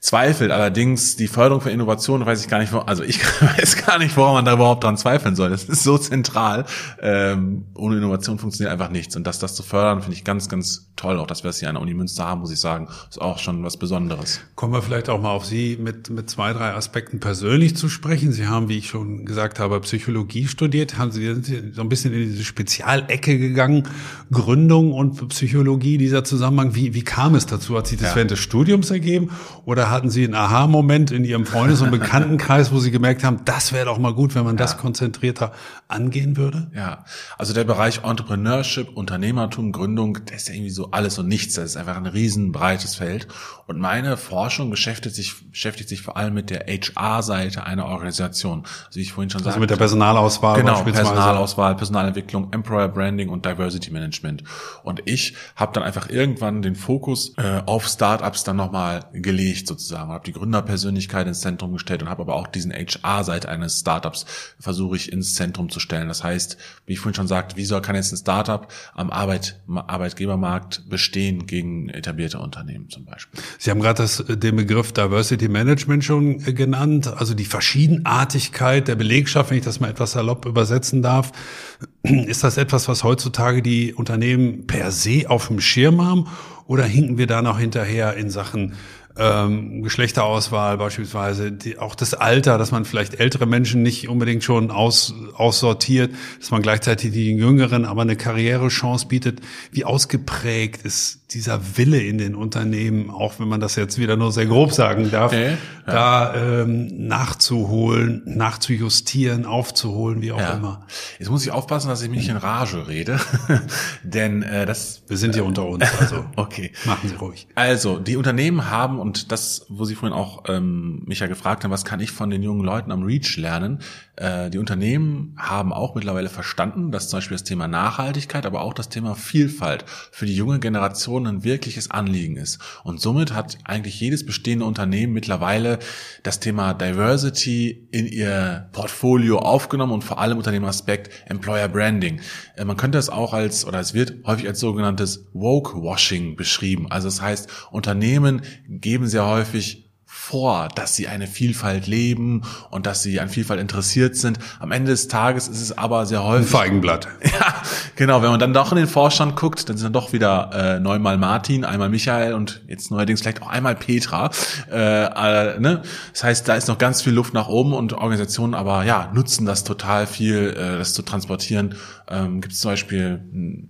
[0.04, 0.52] zweifelt.
[0.52, 4.34] Allerdings die Förderung von Innovation weiß ich gar nicht, also ich weiß gar nicht, woran
[4.34, 5.50] man da überhaupt dran zweifeln soll.
[5.50, 6.66] Das ist so zentral.
[7.02, 9.16] Ähm, ohne Innovation funktioniert einfach nichts.
[9.16, 11.20] Und das, das zu fördern, finde ich ganz, ganz toll.
[11.20, 13.40] Auch, dass wir es hier an der Uni Münster haben, muss ich sagen, ist auch
[13.40, 14.42] schon was Besonderes.
[14.56, 18.34] Kommen wir vielleicht auch mal auf Sie mit, mit zwei, drei Aspekten persönlich zu sprechen.
[18.34, 20.98] Sie haben, wie ich schon gesagt habe, Psychologie studiert.
[20.98, 23.88] Haben Sie sind so ein bisschen in diese Spezialecke gegangen.
[24.34, 26.76] Gründung und Psychologie, dieser Zusammenhang.
[26.76, 27.78] Wie, wie kam es dazu?
[27.78, 28.16] Hat sich das ja.
[28.18, 29.30] während des Studiums ergeben
[29.64, 33.72] oder hatten Sie einen Aha-Moment in Ihrem Freundes- und Bekanntenkreis, wo Sie gemerkt haben, das
[33.72, 34.64] wäre doch mal gut, wenn man ja.
[34.64, 35.54] das konzentrierter
[35.88, 36.72] angehen würde?
[36.76, 37.06] Ja,
[37.38, 41.54] also der Bereich Entrepreneurship, Unternehmertum, Gründung, der ist ja irgendwie so alles und nichts.
[41.54, 43.28] Das ist einfach ein riesenbreites Feld.
[43.68, 48.64] Und meine Forschung beschäftigt sich, beschäftigt sich vor allem mit der HR-Seite einer Organisation.
[48.88, 49.52] Also wie ich vorhin schon sagte.
[49.52, 54.44] Also mit der Personalauswahl Genau, Personalauswahl, Personalentwicklung, Employer Branding und Diversity Management.
[54.84, 59.83] Und ich habe dann einfach irgendwann den Fokus äh, auf Startups dann nochmal gelegt sozusagen
[59.84, 64.26] sozusagen, habe die Gründerpersönlichkeit ins Zentrum gestellt und habe aber auch diesen HR-Seite eines Startups
[64.60, 66.08] versuche ich ins Zentrum zu stellen.
[66.08, 69.60] Das heißt, wie ich vorhin schon sagte, wie soll kann jetzt ein Startup am Arbeit,
[69.68, 73.40] Arbeitgebermarkt bestehen gegen etablierte Unternehmen zum Beispiel?
[73.60, 79.50] Sie haben gerade das, den Begriff Diversity Management schon genannt, also die Verschiedenartigkeit der Belegschaft,
[79.50, 81.32] wenn ich das mal etwas salopp übersetzen darf.
[82.04, 86.28] Ist das etwas, was heutzutage die Unternehmen per se auf dem Schirm haben
[86.66, 88.74] oder hinken wir da noch hinterher in Sachen
[89.18, 94.72] ähm, Geschlechterauswahl beispielsweise, die, auch das Alter, dass man vielleicht ältere Menschen nicht unbedingt schon
[94.72, 99.42] aus, aussortiert, dass man gleichzeitig die Jüngeren aber eine Karrierechance bietet.
[99.72, 104.32] Wie ausgeprägt ist dieser Wille in den Unternehmen, auch wenn man das jetzt wieder nur
[104.32, 105.58] sehr grob sagen darf, okay,
[105.88, 105.94] ja.
[105.94, 110.54] da ähm, nachzuholen, nachzujustieren, aufzuholen, wie auch ja.
[110.54, 110.86] immer.
[111.20, 113.20] Jetzt muss ich aufpassen, dass ich mich nicht in Rage rede,
[114.04, 115.04] denn äh, das...
[115.08, 116.72] Wir sind hier unter uns, also okay.
[116.86, 117.48] machen Sie ruhig.
[117.56, 121.72] Also, die Unternehmen haben und das, wo Sie vorhin auch ähm, mich ja gefragt haben,
[121.72, 123.80] was kann ich von den jungen Leuten am Reach lernen?
[124.24, 128.74] Äh, die Unternehmen haben auch mittlerweile verstanden, dass zum Beispiel das Thema Nachhaltigkeit, aber auch
[128.74, 132.60] das Thema Vielfalt für die junge Generation ein wirkliches Anliegen ist.
[132.86, 135.78] Und somit hat eigentlich jedes bestehende Unternehmen mittlerweile
[136.24, 142.22] das Thema Diversity in ihr Portfolio aufgenommen und vor allem unter dem Aspekt Employer Branding.
[142.56, 146.90] Äh, man könnte es auch als, oder es wird häufig als sogenanntes Woke-Washing beschrieben.
[146.90, 149.83] Also das heißt, Unternehmen geben sehr häufig
[150.16, 154.38] vor, dass sie eine Vielfalt leben und dass sie an Vielfalt interessiert sind.
[154.60, 156.48] Am Ende des Tages ist es aber sehr häufig.
[156.48, 157.08] Ein Feigenblatt.
[157.34, 157.56] Ja,
[157.96, 158.22] genau.
[158.22, 161.18] Wenn man dann doch in den Vorstand guckt, dann sind dann doch wieder äh, neunmal
[161.18, 164.30] Martin, einmal Michael und jetzt neuerdings vielleicht auch einmal Petra.
[164.72, 165.82] Äh, äh, ne?
[166.12, 169.48] Das heißt, da ist noch ganz viel Luft nach oben und Organisationen aber ja nutzen
[169.48, 171.76] das total viel, äh, das zu transportieren.
[172.08, 173.70] Ähm, Gibt es zum Beispiel hm,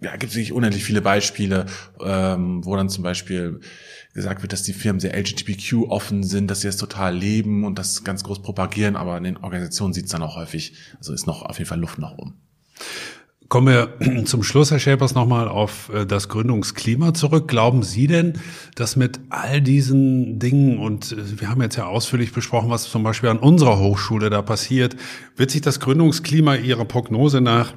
[0.00, 1.66] ja, gibt es wirklich unendlich viele Beispiele,
[2.00, 3.60] ähm, wo dann zum Beispiel
[4.14, 7.78] gesagt wird, dass die Firmen sehr LGBTQ offen sind, dass sie das total leben und
[7.78, 11.26] das ganz groß propagieren, aber in den Organisationen sieht es dann auch häufig, also ist
[11.26, 12.34] noch auf jeden Fall Luft nach oben.
[13.48, 17.46] Kommen wir zum Schluss, Herr Schäpers, nochmal auf äh, das Gründungsklima zurück.
[17.46, 18.34] Glauben Sie denn,
[18.74, 23.02] dass mit all diesen Dingen, und äh, wir haben jetzt ja ausführlich besprochen, was zum
[23.02, 24.96] Beispiel an unserer Hochschule da passiert,
[25.36, 27.74] wird sich das Gründungsklima Ihrer Prognose nach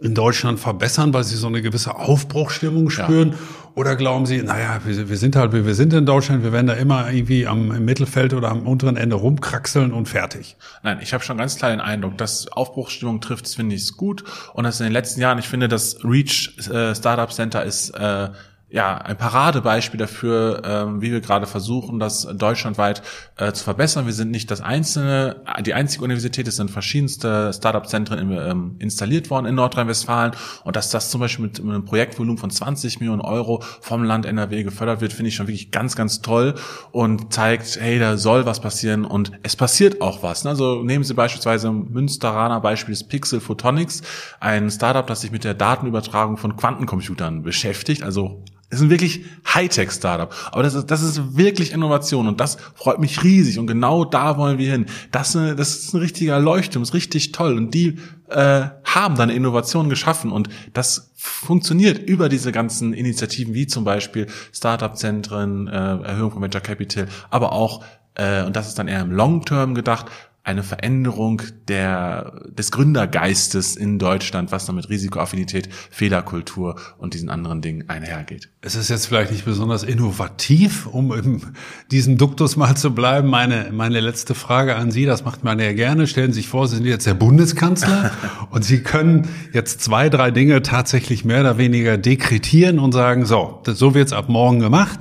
[0.00, 3.30] in Deutschland verbessern, weil sie so eine gewisse Aufbruchstimmung spüren?
[3.30, 3.38] Ja.
[3.74, 6.74] Oder glauben sie, naja, wir, wir sind halt, wir sind in Deutschland, wir werden da
[6.74, 10.56] immer irgendwie am im Mittelfeld oder am unteren Ende rumkraxeln und fertig?
[10.82, 14.24] Nein, ich habe schon ganz klar den Eindruck, dass Aufbruchstimmung trifft, finde ich gut.
[14.54, 18.30] Und dass in den letzten Jahren, ich finde, das Reach äh, Startup Center ist äh,
[18.70, 23.02] ja, ein Paradebeispiel dafür, ähm, wie wir gerade versuchen, das deutschlandweit
[23.36, 24.06] äh, zu verbessern.
[24.06, 29.46] Wir sind nicht das einzelne, die einzige Universität, es sind verschiedenste Startup-Zentren ähm, installiert worden
[29.46, 34.04] in Nordrhein-Westfalen und dass das zum Beispiel mit, einem Projektvolumen von 20 Millionen Euro vom
[34.04, 36.54] Land NRW gefördert wird, finde ich schon wirklich ganz, ganz toll
[36.92, 40.46] und zeigt, hey, da soll was passieren und es passiert auch was.
[40.46, 44.02] Also nehmen Sie beispielsweise Münsteraner Beispiel des Pixel Photonics,
[44.38, 50.32] ein Startup, das sich mit der Datenübertragung von Quantencomputern beschäftigt, also ist ein wirklich Hightech-Startup.
[50.52, 54.38] Aber das ist, das ist wirklich Innovation und das freut mich riesig und genau da
[54.38, 54.86] wollen wir hin.
[55.10, 57.98] Das, ist, das ist ein richtiger Leuchtturm, ist richtig toll und die
[58.28, 64.28] äh, haben dann Innovationen geschaffen und das funktioniert über diese ganzen Initiativen wie zum Beispiel
[64.52, 69.10] Startup-Zentren, äh, Erhöhung von Venture Capital, aber auch äh, und das ist dann eher im
[69.10, 70.06] Long-Term gedacht,
[70.42, 77.60] eine Veränderung der, des Gründergeistes in Deutschland, was dann mit Risikoaffinität, Fehlerkultur und diesen anderen
[77.60, 78.48] Dingen einhergeht.
[78.62, 81.42] Es ist jetzt vielleicht nicht besonders innovativ, um in
[81.90, 83.28] diesem Duktus mal zu bleiben.
[83.28, 86.06] Meine, meine letzte Frage an Sie, das macht man ja gerne.
[86.06, 88.10] Stellen Sie sich vor, Sie sind jetzt der Bundeskanzler
[88.50, 93.62] und Sie können jetzt zwei, drei Dinge tatsächlich mehr oder weniger dekretieren und sagen, so,
[93.66, 95.00] so wird's ab morgen gemacht.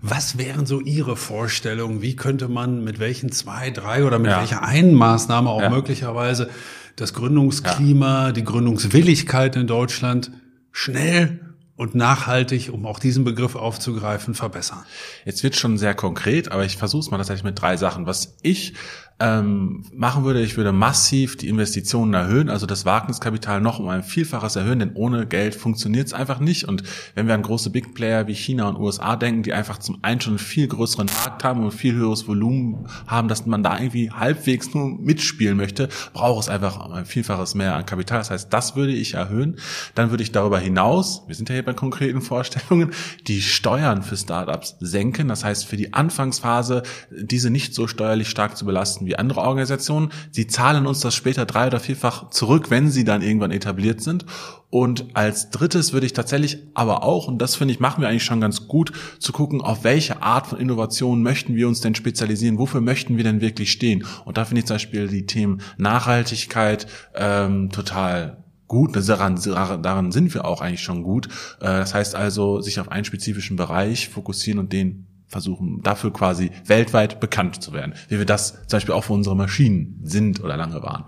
[0.00, 2.02] Was wären so Ihre Vorstellungen?
[2.02, 4.38] Wie könnte man mit welchen zwei, drei oder mit ja.
[4.38, 5.70] welcher einen Maßnahme auch ja.
[5.70, 6.48] möglicherweise
[6.96, 8.32] das Gründungsklima, ja.
[8.32, 10.30] die Gründungswilligkeit in Deutschland
[10.70, 11.40] schnell
[11.76, 14.84] und nachhaltig, um auch diesen Begriff aufzugreifen, verbessern?
[15.24, 18.06] Jetzt wird schon sehr konkret, aber ich versuche es mal tatsächlich mit drei Sachen.
[18.06, 18.74] Was ich
[19.20, 24.04] ähm, machen würde, ich würde massiv die Investitionen erhöhen, also das Wagniskapital noch um ein
[24.04, 26.68] Vielfaches erhöhen, denn ohne Geld funktioniert es einfach nicht.
[26.68, 26.84] Und
[27.16, 30.20] wenn wir an große Big Player wie China und USA denken, die einfach zum einen
[30.20, 34.10] schon einen viel größeren Markt haben und viel höheres Volumen haben, dass man da irgendwie
[34.10, 38.18] halbwegs nur mitspielen möchte, braucht es einfach ein Vielfaches mehr an Kapital.
[38.18, 39.56] Das heißt, das würde ich erhöhen.
[39.96, 42.92] Dann würde ich darüber hinaus, wir sind ja hier bei konkreten Vorstellungen,
[43.26, 45.26] die Steuern für Startups senken.
[45.26, 50.10] Das heißt, für die Anfangsphase diese nicht so steuerlich stark zu belasten wie andere Organisationen.
[50.30, 54.26] Sie zahlen uns das später drei- oder vierfach zurück, wenn sie dann irgendwann etabliert sind.
[54.70, 58.24] Und als drittes würde ich tatsächlich aber auch, und das finde ich, machen wir eigentlich
[58.24, 62.58] schon ganz gut, zu gucken, auf welche Art von Innovation möchten wir uns denn spezialisieren,
[62.58, 64.04] wofür möchten wir denn wirklich stehen.
[64.26, 68.94] Und da finde ich zum Beispiel die Themen Nachhaltigkeit ähm, total gut.
[68.94, 69.40] Daran,
[69.82, 71.26] daran sind wir auch eigentlich schon gut.
[71.60, 76.50] Äh, das heißt also, sich auf einen spezifischen Bereich fokussieren und den versuchen, dafür quasi
[76.64, 77.94] weltweit bekannt zu werden.
[78.08, 81.04] Wie wir das zum Beispiel auch für unsere Maschinen sind oder lange waren.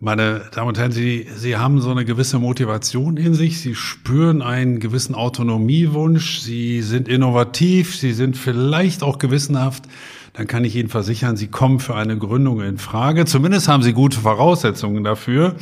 [0.00, 3.60] Meine Damen und Herren, Sie, Sie haben so eine gewisse Motivation in sich.
[3.60, 6.38] Sie spüren einen gewissen Autonomiewunsch.
[6.38, 7.96] Sie sind innovativ.
[7.96, 9.84] Sie sind vielleicht auch gewissenhaft.
[10.34, 13.24] Dann kann ich Ihnen versichern, Sie kommen für eine Gründung in Frage.
[13.24, 15.56] Zumindest haben Sie gute Voraussetzungen dafür.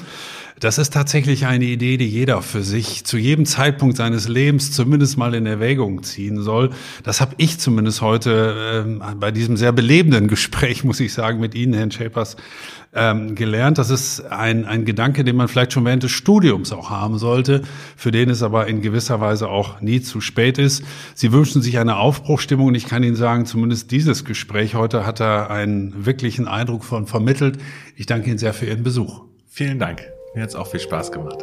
[0.59, 5.19] Das ist tatsächlich eine Idee, die jeder für sich zu jedem Zeitpunkt seines Lebens zumindest
[5.19, 6.71] mal in Erwägung ziehen soll.
[7.03, 11.55] Das habe ich zumindest heute äh, bei diesem sehr belebenden Gespräch, muss ich sagen, mit
[11.55, 12.37] Ihnen, Herrn Schäpers,
[12.95, 13.77] ähm, gelernt.
[13.77, 17.61] Das ist ein, ein Gedanke, den man vielleicht schon während des Studiums auch haben sollte,
[17.95, 20.83] für den es aber in gewisser Weise auch nie zu spät ist.
[21.15, 25.21] Sie wünschen sich eine Aufbruchstimmung und ich kann Ihnen sagen, zumindest dieses Gespräch heute hat
[25.21, 27.59] er einen wirklichen Eindruck von vermittelt.
[27.95, 29.21] Ich danke Ihnen sehr für Ihren Besuch.
[29.47, 30.16] Vielen Dank.
[30.37, 31.43] Mir hat es auch viel Spaß gemacht.